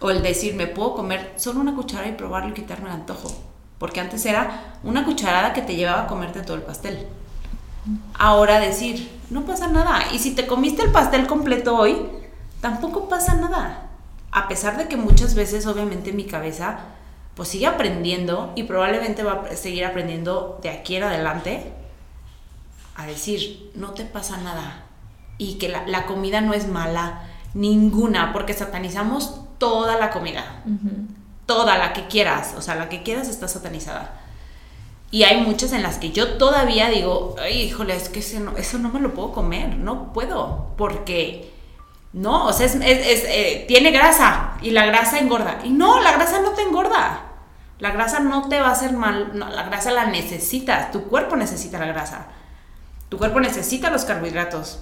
[0.00, 3.52] O el decir, me puedo comer solo una cuchara y probarlo y quitarme el antojo
[3.82, 7.04] porque antes era una cucharada que te llevaba a comerte todo el pastel.
[8.16, 10.04] Ahora decir, no pasa nada.
[10.12, 12.06] Y si te comiste el pastel completo hoy,
[12.60, 13.88] tampoco pasa nada.
[14.32, 16.80] A pesar de que muchas veces, obviamente, mi cabeza,
[17.36, 21.72] pues sigue aprendiendo y probablemente va a seguir aprendiendo de aquí en adelante
[22.96, 24.86] a decir, no te pasa nada.
[25.38, 27.22] Y que la, comida no es mala,
[27.54, 30.62] ninguna, porque satanizamos toda la comida
[31.46, 34.18] toda la que quieras, o sea, la que quieras está satanizada.
[35.10, 38.56] Y hay muchas en las que yo todavía digo, ay, híjole, es que eso no,
[38.56, 41.51] eso no me lo puedo comer, no puedo, porque
[42.12, 45.60] no, o sea, es, eh, tiene grasa y la grasa engorda.
[45.64, 47.22] Y no, la grasa no te engorda.
[47.78, 51.36] La grasa no te va a hacer mal, no, la grasa la necesitas, tu cuerpo
[51.36, 52.26] necesita la grasa.
[53.08, 54.80] Tu cuerpo necesita los carbohidratos.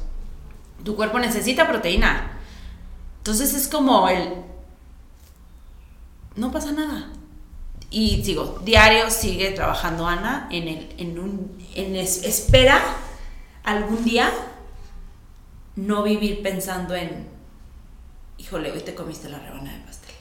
[0.85, 2.33] Tu cuerpo necesita proteína.
[3.18, 4.35] Entonces es como el,
[6.37, 7.11] no pasa nada.
[7.91, 12.81] Y sigo, diario sigue trabajando Ana en, el, en un, en espera
[13.64, 14.31] algún día
[15.87, 17.28] no vivir pensando en,
[18.39, 20.14] híjole, hoy te comiste la rebana de pastel.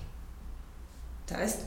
[1.26, 1.66] ¿Sabes?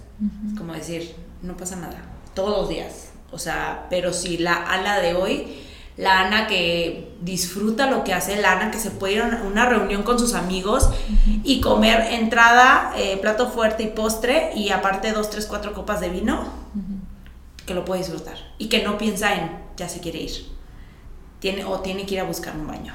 [0.51, 2.03] Es como decir, no pasa nada,
[2.35, 3.11] todos los días.
[3.31, 5.63] O sea, pero si la ala de hoy
[5.97, 9.67] la Ana que disfruta lo que hace, la Ana que se puede ir a una
[9.67, 10.89] reunión con sus amigos
[11.45, 16.09] y comer entrada, eh, plato fuerte y postre y aparte dos, tres, cuatro copas de
[16.09, 16.45] vino,
[17.67, 20.53] que lo puede disfrutar y que no piensa en ya se quiere ir
[21.41, 22.95] tiene, o tiene que ir a buscar un baño.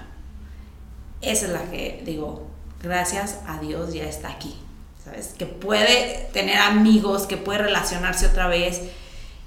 [1.21, 2.47] Esa es la que digo,
[2.81, 4.55] gracias a Dios ya está aquí,
[5.03, 5.33] ¿sabes?
[5.37, 8.81] Que puede tener amigos, que puede relacionarse otra vez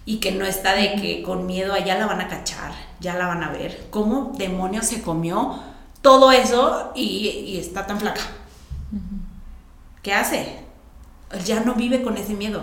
[0.05, 3.27] y que no está de que con miedo allá la van a cachar, ya la
[3.27, 3.87] van a ver.
[3.91, 5.61] ¿Cómo demonios se comió
[6.03, 8.23] todo eso y, está tan flaca?
[10.03, 10.59] ¿Qué hace?
[11.45, 12.63] Ya no vive con ese miedo.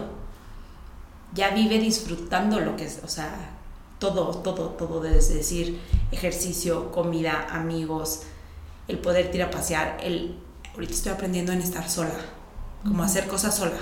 [1.33, 3.31] Ya vive disfrutando lo que es, o sea,
[3.99, 5.79] todo, todo, todo, desde decir
[6.11, 8.23] ejercicio, comida, amigos,
[8.87, 10.37] el poder ir a pasear, el,
[10.73, 12.15] ahorita estoy aprendiendo en estar sola,
[12.83, 13.77] como hacer cosas sola.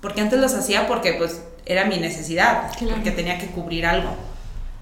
[0.00, 4.10] Porque antes las hacía porque pues era mi necesidad, porque tenía que cubrir algo.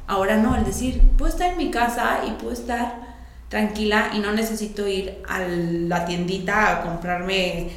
[0.07, 3.11] Ahora no, el decir, puedo estar en mi casa y puedo estar
[3.49, 7.71] tranquila y no necesito ir a la tiendita a comprarme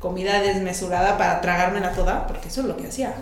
[0.00, 3.14] comida desmesurada para tragármela toda, porque eso es lo que hacía.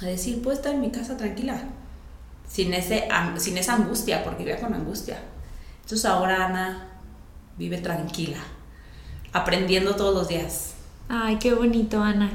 [0.00, 1.60] A decir, puedo estar en mi casa tranquila,
[2.48, 5.18] sin, ese, sin esa angustia, porque vivía con angustia.
[5.82, 6.87] Entonces ahora Ana
[7.58, 8.38] vive tranquila,
[9.32, 10.74] aprendiendo todos los días.
[11.08, 12.32] Ay, qué bonito, Ana.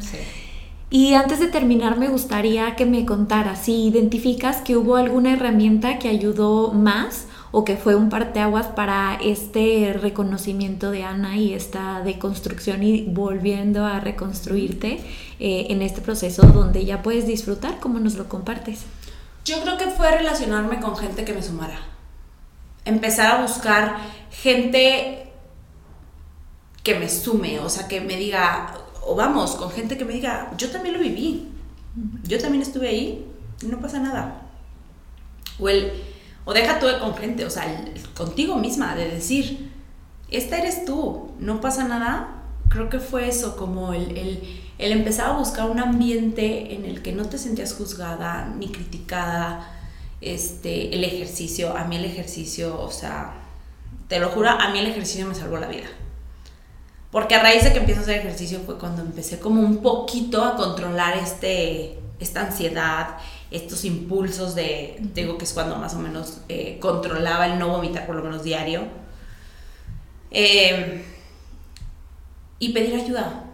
[0.89, 5.97] Y antes de terminar, me gustaría que me contaras si identificas que hubo alguna herramienta
[5.97, 12.01] que ayudó más o que fue un parteaguas para este reconocimiento de Ana y esta
[12.01, 14.99] deconstrucción y volviendo a reconstruirte
[15.39, 18.85] eh, en este proceso donde ya puedes disfrutar como nos lo compartes.
[19.45, 21.79] Yo creo que fue relacionarme con gente que me sumara.
[22.85, 23.97] Empezar a buscar
[24.33, 25.31] gente
[26.83, 28.75] que me sume, o sea, que me diga,
[29.05, 31.49] o vamos, con gente que me diga, yo también lo viví,
[32.23, 33.25] yo también estuve ahí,
[33.63, 34.41] no pasa nada.
[35.59, 35.91] O el
[36.45, 39.71] o deja tú con gente, o sea, contigo misma, de decir,
[40.29, 42.43] esta eres tú, no pasa nada.
[42.69, 44.17] Creo que fue eso, como el,
[44.77, 49.69] el, empezar a buscar un ambiente en el que no te sentías juzgada ni criticada.
[50.19, 53.33] Este, el ejercicio, a mí el ejercicio, o sea,
[54.13, 55.87] te lo juro, a mí el ejercicio me salvó la vida.
[57.09, 60.45] Porque a raíz de que empiezo a hacer ejercicio fue cuando empecé como un poquito
[60.45, 63.17] a controlar este, esta ansiedad,
[63.49, 68.05] estos impulsos de, digo que es cuando más o menos eh, controlaba el no vomitar
[68.05, 68.83] por lo menos diario.
[70.29, 71.01] Em,
[72.59, 73.45] y pedir ayuda.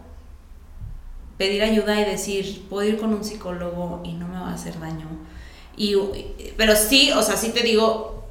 [1.38, 4.78] Pedir ayuda y decir, puedo ir con un psicólogo y no me va a hacer
[4.78, 5.06] daño.
[5.74, 5.96] Y,
[6.58, 8.26] pero sí, o sea, sí te digo,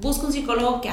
[0.00, 0.88] busca un psicólogo que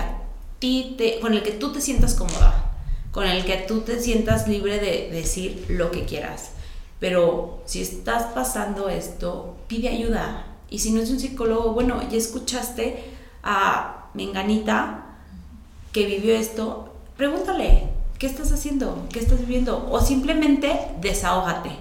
[1.22, 2.72] con el que tú te sientas cómoda,
[3.12, 6.52] con el que tú te sientas libre de decir lo que quieras.
[7.00, 10.46] Pero si estás pasando esto, pide ayuda.
[10.70, 13.04] Y si no es un psicólogo, bueno, ya escuchaste
[13.42, 15.06] a Menganita
[15.92, 17.90] que vivió esto, pregúntale,
[18.20, 19.08] ¿qué estás haciendo?
[19.12, 19.90] ¿Qué estás viviendo?
[19.90, 21.72] O simplemente desahógate.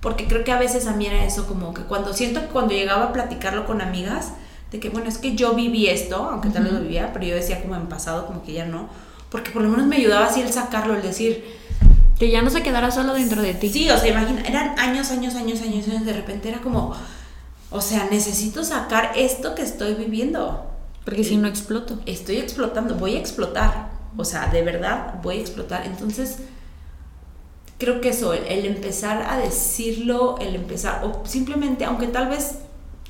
[0.00, 2.72] Porque creo que a veces a mí era eso como que cuando siento que cuando
[2.72, 4.32] llegaba a platicarlo con amigas,
[4.76, 7.34] de que bueno, es que yo viví esto, aunque tal vez lo vivía, pero yo
[7.34, 8.88] decía como en pasado, como que ya no,
[9.30, 11.44] porque por lo menos me ayudaba así el sacarlo, el decir,
[12.18, 13.68] que ya no se quedara solo dentro de ti.
[13.68, 16.94] Sí, o sea, imagina, eran años, años, años, años, años, de repente era como,
[17.70, 20.70] o sea, necesito sacar esto que estoy viviendo.
[21.04, 22.00] Porque si no exploto.
[22.06, 23.90] Estoy explotando, voy a explotar.
[24.16, 25.86] O sea, de verdad voy a explotar.
[25.86, 26.38] Entonces,
[27.78, 32.58] creo que eso, el, empezar a decirlo, el empezar, o simplemente, aunque tal vez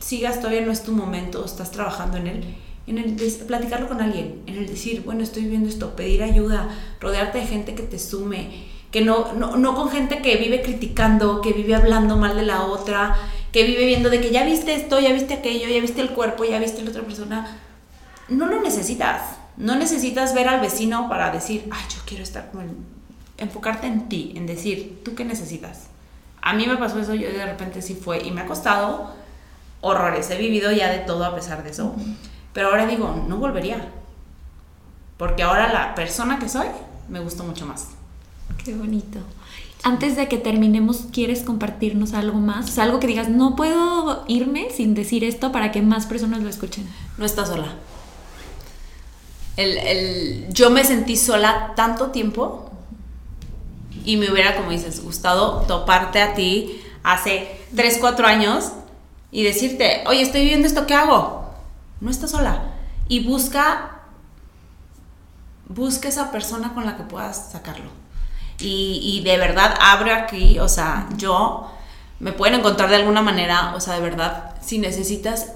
[0.06, 2.44] sigas, todavía no es tu momento, estás trabajando en él,
[2.86, 6.68] en el platicarlo con alguien, en el decir, bueno, estoy viviendo esto, pedir ayuda,
[7.00, 11.52] rodearte de gente que te sume, que no, no, con gente que vive criticando, que
[11.52, 13.16] vive hablando mal de la otra,
[13.52, 16.44] que vive viendo de que ya viste esto, ya viste aquello, ya viste el cuerpo,
[16.44, 17.58] ya viste la otra persona.
[18.28, 19.22] No lo necesitas.
[19.56, 22.76] No necesitas ver al vecino para decir, ay, yo quiero estar con él.
[23.38, 25.88] Enfocarte en ti, en decir, ¿tú qué necesitas?
[26.40, 29.12] A mí me pasó eso, yo de repente sí fue, y me ha costado
[29.86, 30.30] horrores.
[30.30, 31.94] He vivido ya de todo a pesar de eso.
[32.52, 33.88] Pero ahora digo, no volvería.
[35.16, 36.66] Porque ahora la persona que soy
[37.08, 37.88] me gustó mucho más.
[38.64, 39.18] Qué bonito.
[39.82, 42.78] Antes de que terminemos, ¿quieres compartirnos algo más?
[42.78, 46.88] algo que digas, no puedo irme sin decir esto para que más personas lo escuchen.
[47.18, 47.74] No estás sola.
[49.56, 52.70] El, yo me sentí sola tanto tiempo
[54.04, 58.72] y me hubiera, como dices, gustado toparte a ti hace 3, 4 años
[59.36, 61.50] y decirte, oye, estoy viviendo esto, ¿qué hago?
[62.00, 62.72] No estás sola.
[63.06, 64.00] Y busca,
[65.68, 67.90] busca esa persona con la que puedas sacarlo
[68.58, 71.70] y, de verdad abre aquí, o sea, yo
[72.20, 75.52] me pueden encontrar de alguna manera, o sea, de verdad, si necesitas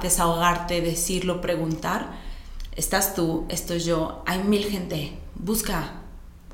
[0.00, 2.06] desahogarte, decirlo, preguntar,
[2.76, 5.94] estás tú, estoy yo, hay mil gente, busca,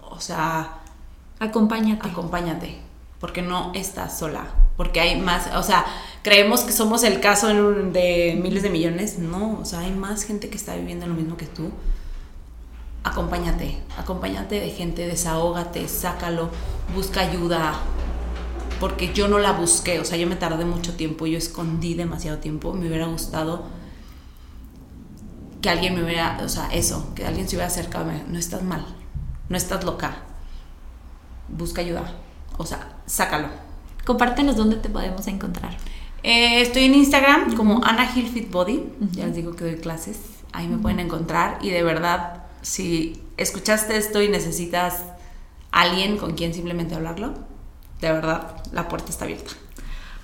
[0.01, 0.79] o sea,
[1.39, 2.09] acompáñate.
[2.09, 2.79] Acompáñate,
[3.21, 4.47] porque no estás sola,
[4.77, 5.85] porque hay más, o sea,
[6.23, 10.49] creemos que somos el caso de miles de millones, no, o sea, hay más gente
[10.49, 11.71] que está viviendo lo mismo que tú
[13.05, 16.51] acompáñate, acompáñate de gente, desahógate, sácalo,
[16.95, 17.75] busca ayuda,
[18.81, 22.39] porque yo no la busqué, o sea, yo me tardé mucho tiempo, yo escondí demasiado
[22.39, 23.65] tiempo, me hubiera gustado
[25.61, 28.85] que alguien me hubiera, o sea, eso, que alguien se hubiera acercado, no estás mal,
[29.49, 30.17] no estás loca,
[31.49, 32.13] busca ayuda,
[32.57, 33.72] o sea, sácalo.
[34.05, 35.77] Compártenos dónde te podemos encontrar.
[36.23, 40.19] Eh, estoy en Instagram como Ana Hill Fit Body, ya les digo que doy clases,
[40.53, 45.03] ahí me pueden encontrar y de verdad si escuchaste esto y necesitas
[45.73, 47.35] alguien con quien simplemente hablarlo,
[48.01, 49.53] de verdad, la puerta está abierta.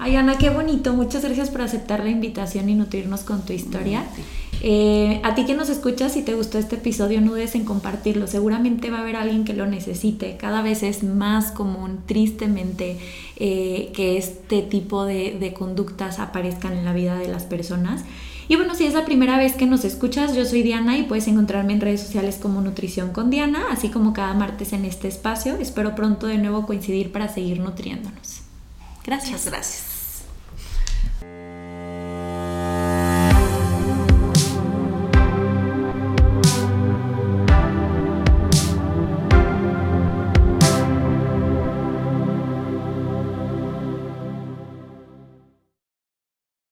[0.00, 0.92] Ay, Ana, qué bonito.
[0.94, 4.04] Muchas gracias por aceptar la invitación y nutrirnos con tu historia.
[4.60, 8.26] Eh, a ti que nos escuchas, si te gustó este episodio, no dudes en compartirlo.
[8.26, 10.36] Seguramente va a haber alguien que lo necesite.
[10.36, 12.98] Cada vez es más común, tristemente,
[13.36, 18.04] eh, que este tipo de, de conductas aparezcan en la vida de las personas.
[18.48, 21.28] Y bueno, si es la primera vez que nos escuchas, yo soy Diana y puedes
[21.28, 25.56] encontrarme en redes sociales como Nutrición con Diana, así como cada martes en este espacio.
[25.56, 28.40] Espero pronto de nuevo coincidir para seguir nutriéndonos.
[29.04, 29.44] Gracias.
[29.44, 29.97] gracias.